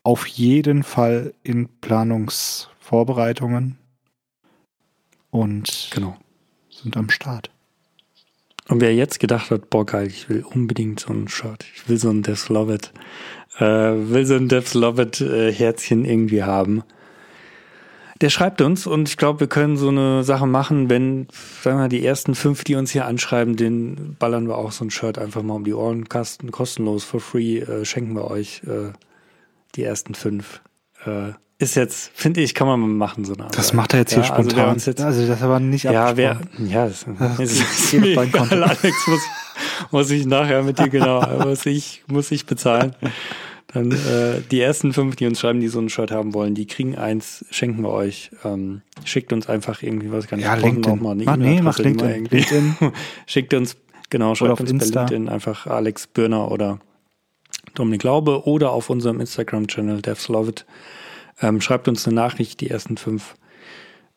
auf 0.04 0.26
jeden 0.28 0.84
Fall 0.84 1.34
in 1.42 1.68
Planungsvorbereitungen 1.80 3.78
und 5.30 5.90
genau. 5.92 6.16
sind 6.70 6.96
am 6.96 7.10
Start. 7.10 7.50
Und 8.68 8.80
wer 8.80 8.94
jetzt 8.94 9.20
gedacht 9.20 9.50
hat, 9.50 9.70
boah 9.70 9.86
geil, 9.86 10.08
ich 10.08 10.28
will 10.28 10.44
unbedingt 10.44 11.00
so 11.00 11.12
ein 11.12 11.28
Shirt, 11.28 11.64
ich 11.74 11.88
will 11.88 11.98
so 11.98 12.10
ein 12.10 12.22
Devs 12.22 12.48
Love 12.48 12.74
It, 12.74 12.92
äh, 13.58 13.64
will 13.64 14.26
so 14.26 14.34
ein 14.34 14.48
Devs 14.48 14.74
Love 14.74 15.02
It 15.02 15.20
äh, 15.20 15.52
Herzchen 15.52 16.04
irgendwie 16.04 16.42
haben, 16.42 16.82
der 18.20 18.30
schreibt 18.30 18.62
uns 18.62 18.86
und 18.86 19.08
ich 19.08 19.16
glaube, 19.16 19.40
wir 19.40 19.46
können 19.46 19.76
so 19.76 19.88
eine 19.88 20.24
Sache 20.24 20.46
machen, 20.46 20.88
wenn, 20.88 21.28
sagen 21.62 21.78
wir, 21.78 21.88
die 21.88 22.04
ersten 22.04 22.34
fünf, 22.34 22.64
die 22.64 22.74
uns 22.74 22.90
hier 22.90 23.04
anschreiben, 23.04 23.56
den 23.56 24.16
ballern 24.18 24.48
wir 24.48 24.56
auch 24.56 24.72
so 24.72 24.84
ein 24.84 24.90
Shirt 24.90 25.18
einfach 25.18 25.42
mal 25.42 25.54
um 25.54 25.64
die 25.64 25.74
Ohren, 25.74 26.08
kostenlos, 26.08 27.04
for 27.04 27.20
free, 27.20 27.58
äh, 27.58 27.84
schenken 27.84 28.14
wir 28.14 28.30
euch 28.30 28.62
äh, 28.64 28.92
die 29.74 29.82
ersten 29.82 30.14
fünf. 30.14 30.62
Äh, 31.04 31.32
ist 31.58 31.74
jetzt, 31.74 32.10
finde 32.14 32.42
ich, 32.42 32.54
kann 32.54 32.66
man 32.66 32.80
mal 32.80 32.86
machen, 32.86 33.24
so 33.24 33.32
eine 33.32 33.44
Arbeit. 33.44 33.58
Das 33.58 33.72
macht 33.72 33.94
er 33.94 34.00
jetzt 34.00 34.12
hier 34.12 34.22
ja, 34.22 34.30
also 34.30 34.50
spontan. 34.50 34.70
Also, 34.70 34.90
jetzt, 34.90 35.00
also, 35.00 35.26
das 35.26 35.42
aber 35.42 35.58
nicht 35.58 35.84
Ja, 35.84 36.16
wer, 36.16 36.40
ja, 36.58 36.86
das, 36.86 37.06
das 37.18 37.38
ist, 37.40 37.60
ist 37.60 37.92
mir 37.94 38.20
egal, 38.20 38.62
Alex, 38.62 39.06
muss, 39.06 39.22
muss 39.90 40.10
ich 40.10 40.26
nachher 40.26 40.62
mit 40.62 40.78
dir 40.78 40.88
genau, 40.88 41.26
muss 41.44 41.64
ich, 41.64 42.04
muss 42.08 42.30
ich 42.30 42.44
bezahlen. 42.44 42.94
Dann 43.72 43.90
äh, 43.90 44.42
die 44.50 44.60
ersten 44.60 44.92
fünf, 44.92 45.16
die 45.16 45.26
uns 45.26 45.40
schreiben, 45.40 45.60
die 45.60 45.68
so 45.68 45.80
ein 45.80 45.88
Shirt 45.88 46.10
haben 46.10 46.34
wollen, 46.34 46.54
die 46.54 46.66
kriegen 46.66 46.96
eins, 46.96 47.44
schenken 47.50 47.82
wir 47.82 47.90
euch. 47.90 48.30
Ähm, 48.44 48.82
schickt 49.04 49.32
uns 49.32 49.48
einfach 49.48 49.82
irgendwie 49.82 50.12
was 50.12 50.28
ganz 50.28 50.42
Ja, 50.42 50.54
LinkedIn. 50.54 51.02
Mal 51.02 51.12
eine 51.12 51.24
mach, 51.24 51.36
nee, 51.36 51.60
mach 51.62 51.78
LinkedIn. 51.78 52.26
LinkedIn. 52.26 52.76
schickt 53.26 53.54
uns, 53.54 53.76
genau, 54.08 54.34
schreibt 54.34 54.60
uns 54.60 54.70
Insta. 54.70 55.04
bei 55.04 55.10
LinkedIn 55.10 55.28
einfach 55.28 55.66
Alex 55.66 56.06
Birner 56.06 56.50
oder 56.50 56.78
Dominik 57.74 58.00
Glaube 58.02 58.46
oder 58.46 58.70
auf 58.70 58.88
unserem 58.88 59.20
Instagram-Channel 59.20 60.00
Devs 60.00 60.28
Love 60.28 60.50
It. 60.50 60.66
Ähm, 61.40 61.60
schreibt 61.60 61.88
uns 61.88 62.06
eine 62.06 62.14
Nachricht, 62.14 62.60
die 62.60 62.70
ersten 62.70 62.96
fünf 62.96 63.34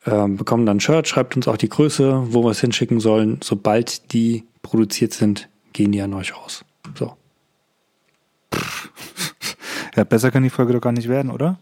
ähm, 0.05 0.37
bekommen 0.37 0.65
dann 0.65 0.77
ein 0.77 0.79
Shirt, 0.79 1.07
schreibt 1.07 1.35
uns 1.35 1.47
auch 1.47 1.57
die 1.57 1.69
Größe, 1.69 2.33
wo 2.33 2.43
wir 2.43 2.51
es 2.51 2.61
hinschicken 2.61 2.99
sollen. 2.99 3.39
Sobald 3.43 4.13
die 4.13 4.45
produziert 4.61 5.13
sind, 5.13 5.49
gehen 5.73 5.91
die 5.91 6.01
an 6.01 6.13
euch 6.13 6.35
raus. 6.35 6.63
So. 6.95 7.15
Ja, 9.95 10.03
besser 10.05 10.31
kann 10.31 10.43
die 10.43 10.49
Folge 10.49 10.73
doch 10.73 10.81
gar 10.81 10.93
nicht 10.93 11.09
werden, 11.09 11.31
oder? 11.31 11.59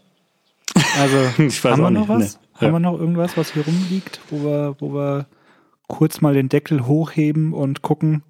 Also, 0.98 1.16
haben 1.68 1.82
wir 1.82 1.90
noch 1.90 2.08
was? 2.08 2.38
Nee. 2.38 2.46
Haben 2.54 2.66
ja. 2.66 2.72
wir 2.72 2.78
noch 2.80 2.98
irgendwas, 2.98 3.36
was 3.36 3.52
hier 3.52 3.64
rumliegt, 3.64 4.20
wo 4.30 4.44
wir, 4.44 4.76
wo 4.78 4.94
wir 4.94 5.26
kurz 5.88 6.20
mal 6.20 6.34
den 6.34 6.48
Deckel 6.48 6.86
hochheben 6.86 7.52
und 7.52 7.82
gucken, 7.82 8.22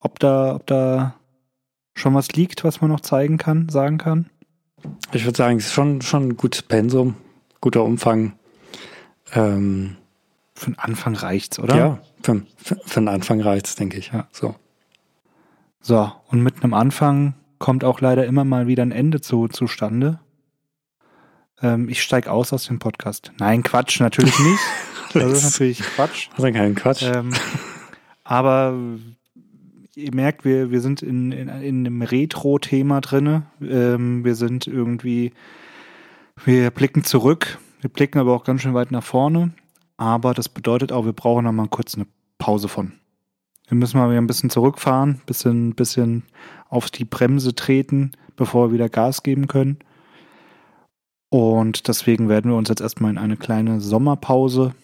ob 0.00 0.18
da, 0.18 0.54
ob 0.54 0.66
da 0.66 1.14
schon 1.94 2.14
was 2.14 2.32
liegt, 2.32 2.62
was 2.64 2.80
man 2.80 2.90
noch 2.90 3.00
zeigen 3.00 3.38
kann, 3.38 3.68
sagen 3.68 3.98
kann? 3.98 4.30
Ich 5.12 5.24
würde 5.24 5.36
sagen, 5.36 5.58
es 5.58 5.66
ist 5.66 5.72
schon, 5.72 6.02
schon 6.02 6.28
ein 6.28 6.36
gutes 6.36 6.62
Pensum, 6.62 7.16
guter 7.60 7.84
Umfang. 7.84 8.38
Ähm, 9.32 9.96
für 10.54 10.70
den 10.70 10.78
Anfang 10.78 11.14
reicht's, 11.16 11.58
oder? 11.58 11.76
Ja, 11.76 11.98
für, 12.22 12.42
für, 12.56 12.76
für 12.84 13.00
den 13.00 13.08
Anfang 13.08 13.40
reicht's, 13.40 13.74
denke 13.74 13.98
ich. 13.98 14.12
Ja. 14.12 14.28
So. 14.30 14.54
So, 15.80 16.12
und 16.28 16.42
mit 16.42 16.62
einem 16.62 16.74
Anfang 16.74 17.34
kommt 17.58 17.84
auch 17.84 18.00
leider 18.00 18.24
immer 18.26 18.44
mal 18.44 18.66
wieder 18.66 18.82
ein 18.82 18.92
Ende 18.92 19.20
zu, 19.20 19.48
zustande. 19.48 20.20
Ähm, 21.60 21.88
ich 21.88 22.02
steige 22.02 22.30
aus 22.30 22.52
aus 22.52 22.66
dem 22.66 22.78
Podcast. 22.78 23.32
Nein, 23.38 23.62
Quatsch, 23.62 24.00
natürlich 24.00 24.38
nicht. 24.38 24.60
das 25.12 25.32
ist 25.32 25.44
natürlich 25.44 25.80
Quatsch. 25.80 26.28
Das 26.36 26.44
ist 26.44 26.54
kein 26.54 26.74
Quatsch. 26.74 27.02
Ähm, 27.02 27.32
aber 28.22 28.74
ihr 29.96 30.14
merkt, 30.14 30.44
wir, 30.44 30.70
wir 30.70 30.80
sind 30.80 31.02
in, 31.02 31.32
in, 31.32 31.48
in 31.48 31.86
einem 31.86 32.02
Retro-Thema 32.02 33.00
drin. 33.00 33.42
Ähm, 33.60 34.24
wir 34.24 34.34
sind 34.34 34.66
irgendwie, 34.66 35.32
wir 36.44 36.70
blicken 36.70 37.04
zurück, 37.04 37.58
wir 37.80 37.90
blicken 37.90 38.18
aber 38.18 38.34
auch 38.34 38.44
ganz 38.44 38.62
schön 38.62 38.74
weit 38.74 38.90
nach 38.90 39.04
vorne. 39.04 39.52
Aber 39.96 40.34
das 40.34 40.48
bedeutet 40.48 40.92
auch, 40.92 41.04
wir 41.04 41.12
brauchen 41.12 41.44
noch 41.44 41.52
mal 41.52 41.68
kurz 41.68 41.94
eine 41.94 42.06
Pause 42.38 42.68
von. 42.68 42.92
Wir 43.68 43.76
müssen 43.76 43.98
mal 43.98 44.10
wieder 44.10 44.20
ein 44.20 44.26
bisschen 44.26 44.50
zurückfahren, 44.50 45.20
bisschen, 45.26 45.74
bisschen 45.74 46.24
auf 46.68 46.90
die 46.90 47.04
Bremse 47.04 47.54
treten, 47.54 48.12
bevor 48.36 48.68
wir 48.68 48.74
wieder 48.74 48.88
Gas 48.88 49.22
geben 49.22 49.46
können. 49.46 49.78
Und 51.30 51.88
deswegen 51.88 52.28
werden 52.28 52.50
wir 52.50 52.58
uns 52.58 52.68
jetzt 52.68 52.80
erstmal 52.80 53.10
in 53.10 53.18
eine 53.18 53.36
kleine 53.36 53.80
Sommerpause 53.80 54.74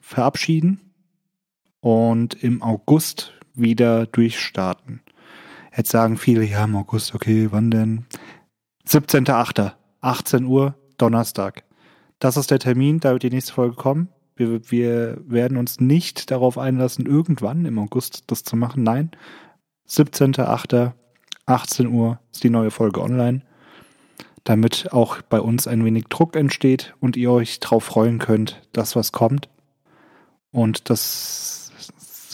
verabschieden 0.00 0.80
und 1.80 2.42
im 2.42 2.62
August 2.62 3.34
wieder 3.54 4.06
durchstarten. 4.06 5.00
Jetzt 5.76 5.90
sagen 5.90 6.16
viele, 6.16 6.44
ja, 6.44 6.64
im 6.64 6.76
August, 6.76 7.14
okay, 7.14 7.48
wann 7.50 7.70
denn? 7.70 8.06
17.8., 8.86 9.72
18 10.00 10.44
Uhr, 10.44 10.74
Donnerstag. 10.98 11.64
Das 12.18 12.36
ist 12.36 12.50
der 12.50 12.58
Termin, 12.58 13.00
da 13.00 13.12
wird 13.12 13.22
die 13.22 13.30
nächste 13.30 13.52
Folge 13.52 13.74
kommen. 13.74 14.08
Wir, 14.36 14.70
wir 14.70 15.18
werden 15.26 15.56
uns 15.56 15.80
nicht 15.80 16.30
darauf 16.30 16.58
einlassen, 16.58 17.06
irgendwann 17.06 17.64
im 17.64 17.78
August 17.78 18.24
das 18.28 18.42
zu 18.42 18.56
machen. 18.56 18.82
Nein, 18.82 19.10
17.8., 19.88 20.92
18 21.46 21.88
Uhr 21.88 22.18
ist 22.32 22.42
die 22.42 22.50
neue 22.50 22.70
Folge 22.70 23.02
online, 23.02 23.42
damit 24.44 24.92
auch 24.92 25.20
bei 25.22 25.40
uns 25.40 25.66
ein 25.66 25.84
wenig 25.84 26.04
Druck 26.08 26.36
entsteht 26.36 26.94
und 27.00 27.16
ihr 27.16 27.30
euch 27.30 27.60
darauf 27.60 27.84
freuen 27.84 28.18
könnt, 28.18 28.62
dass 28.72 28.96
was 28.96 29.12
kommt. 29.12 29.48
Und 30.50 30.88
das 30.88 31.63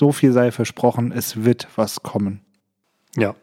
so 0.00 0.12
viel 0.12 0.32
sei 0.32 0.50
versprochen, 0.50 1.12
es 1.12 1.44
wird 1.44 1.68
was 1.76 2.02
kommen. 2.02 2.40
Ja. 3.16 3.34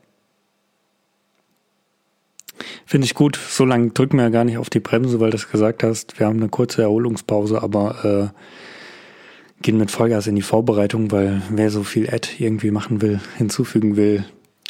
Finde 2.84 3.06
ich 3.06 3.14
gut. 3.14 3.38
So 3.38 3.64
lange 3.64 3.92
drücken 3.92 4.18
wir 4.18 4.24
ja 4.24 4.30
gar 4.30 4.44
nicht 4.44 4.58
auf 4.58 4.72
die 4.72 4.80
Bremse, 4.80 5.20
weil 5.20 5.30
du 5.30 5.36
es 5.36 5.52
gesagt 5.52 5.84
hast. 5.84 6.20
Wir 6.20 6.26
haben 6.26 6.38
eine 6.38 6.50
kurze 6.50 6.82
Erholungspause, 6.82 7.62
aber 7.62 8.34
äh, 8.34 9.62
gehen 9.62 9.78
mit 9.78 9.92
Vollgas 9.92 10.26
in 10.26 10.36
die 10.36 10.42
Vorbereitung, 10.42 11.12
weil 11.12 11.44
wer 11.52 11.70
so 11.70 11.84
viel 11.84 12.10
Ad 12.10 12.28
irgendwie 12.40 12.72
machen 12.72 13.04
will, 13.04 13.20
hinzufügen 13.38 13.96
will, 13.96 14.26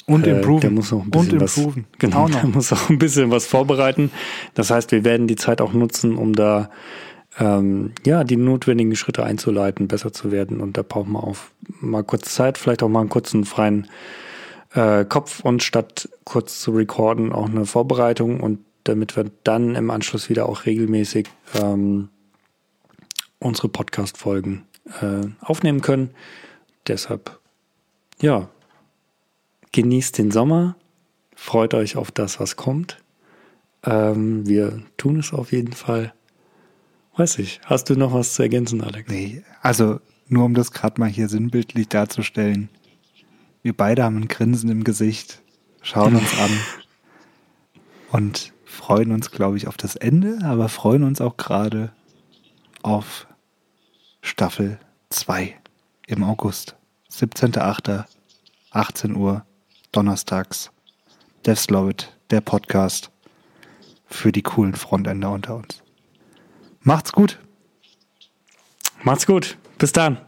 und 0.07 0.28
äh, 0.28 0.32
improven. 0.32 0.59
Der 0.59 0.72
muss 0.72 0.91
noch 0.91 1.05
ein 1.05 1.09
bisschen 1.09 1.39
was, 1.39 1.55
genau, 1.99 2.28
der 2.28 2.47
muss 2.47 2.74
auch 2.74 2.89
ein 2.89 2.99
bisschen 2.99 3.32
was 3.32 3.45
vorbereiten. 3.45 4.12
Das 4.55 4.72
heißt, 4.72 4.91
wir 4.91 5.05
werden 5.05 5.28
die 5.28 5.38
Zeit 5.38 5.62
auch 5.62 5.72
nutzen, 5.72 6.18
um 6.18 6.34
da 6.34 6.70
ähm, 7.40 7.94
ja, 8.06 8.24
die 8.24 8.38
notwendigen 8.38 8.96
Schritte 8.96 9.24
einzuleiten, 9.24 9.88
besser 9.88 10.12
zu 10.12 10.32
werden. 10.32 10.60
Und 10.60 10.78
da 10.78 10.84
brauchen 10.84 11.14
wir 11.14 11.24
auch 11.24 11.38
mal 11.80 12.04
kurz 12.04 12.34
Zeit, 12.34 12.58
vielleicht 12.58 12.84
auch 12.84 12.90
mal 12.90 13.02
einen 13.02 13.10
kurzen 13.10 13.46
freien 13.46 13.88
äh, 14.74 15.06
Kopf 15.06 15.42
und 15.42 15.64
statt 15.64 16.10
kurz 16.24 16.62
zu 16.62 16.72
recorden 16.72 17.32
auch 17.32 17.48
eine 17.48 17.66
Vorbereitung 17.66 18.40
und 18.40 18.60
damit 18.84 19.16
wir 19.16 19.26
dann 19.44 19.76
im 19.76 19.90
Anschluss 19.90 20.30
wieder 20.30 20.48
auch 20.48 20.66
regelmäßig 20.66 21.28
ähm, 21.56 22.10
unsere 23.40 23.70
Podcast-Folgen 23.70 24.66
äh, 25.02 25.28
aufnehmen 25.42 25.82
können. 25.82 26.12
Deshalb, 26.88 27.40
ja, 28.22 28.50
genießt 29.74 30.18
den 30.18 30.32
Sommer, 30.32 30.76
freut 31.36 31.74
euch 31.74 31.98
auf 31.98 32.12
das, 32.12 32.40
was 32.40 32.56
kommt. 32.56 32.98
Ähm, 33.84 34.48
wir 34.48 34.82
tun 34.96 35.20
es 35.20 35.34
auf 35.34 35.52
jeden 35.52 35.74
Fall. 35.74 36.14
Weiß 37.18 37.39
ich. 37.39 37.59
Hast 37.65 37.89
du 37.89 37.95
noch 37.95 38.13
was 38.13 38.36
zu 38.36 38.43
ergänzen, 38.43 38.82
Alex? 38.84 39.09
Nee, 39.09 39.43
also 39.61 39.99
nur 40.28 40.45
um 40.45 40.53
das 40.53 40.72
gerade 40.72 41.01
mal 41.01 41.09
hier 41.09 41.30
sinnbildlich 41.30 41.89
darzustellen. 41.89 42.70
Wir 43.63 43.76
beide 43.76 44.03
haben 44.03 44.18
ein 44.18 44.28
Grinsen 44.28 44.70
im 44.70 44.84
Gesicht, 44.84 45.41
schauen 45.82 46.15
uns 46.15 46.38
an 46.39 46.51
und 48.11 48.53
freuen 48.65 49.11
uns, 49.11 49.32
glaube 49.32 49.57
ich, 49.57 49.68
auf 49.68 49.78
das 49.78 49.95
Ende, 49.95 50.39
aber 50.43 50.70
freuen 50.70 51.03
uns 51.03 51.20
auch 51.20 51.38
gerade 51.38 51.91
auf 52.84 53.26
Staffel 54.22 54.80
2 55.09 55.55
im 56.05 56.24
August. 56.24 56.76
17.08. 57.11 58.05
18 58.70 59.15
Uhr, 59.15 59.43
donnerstags. 59.91 60.70
Devs 61.47 61.70
Love 61.72 61.91
It, 61.91 62.15
der 62.30 62.41
Podcast 62.41 63.09
für 64.05 64.32
die 64.32 64.43
coolen 64.43 64.76
Frontender 64.76 65.32
unter 65.32 65.55
uns. 65.55 65.82
Macht's 66.88 67.12
gut. 67.12 67.38
Macht's 69.04 69.28
gut. 69.28 69.58
Bis 69.78 69.92
dann. 69.92 70.22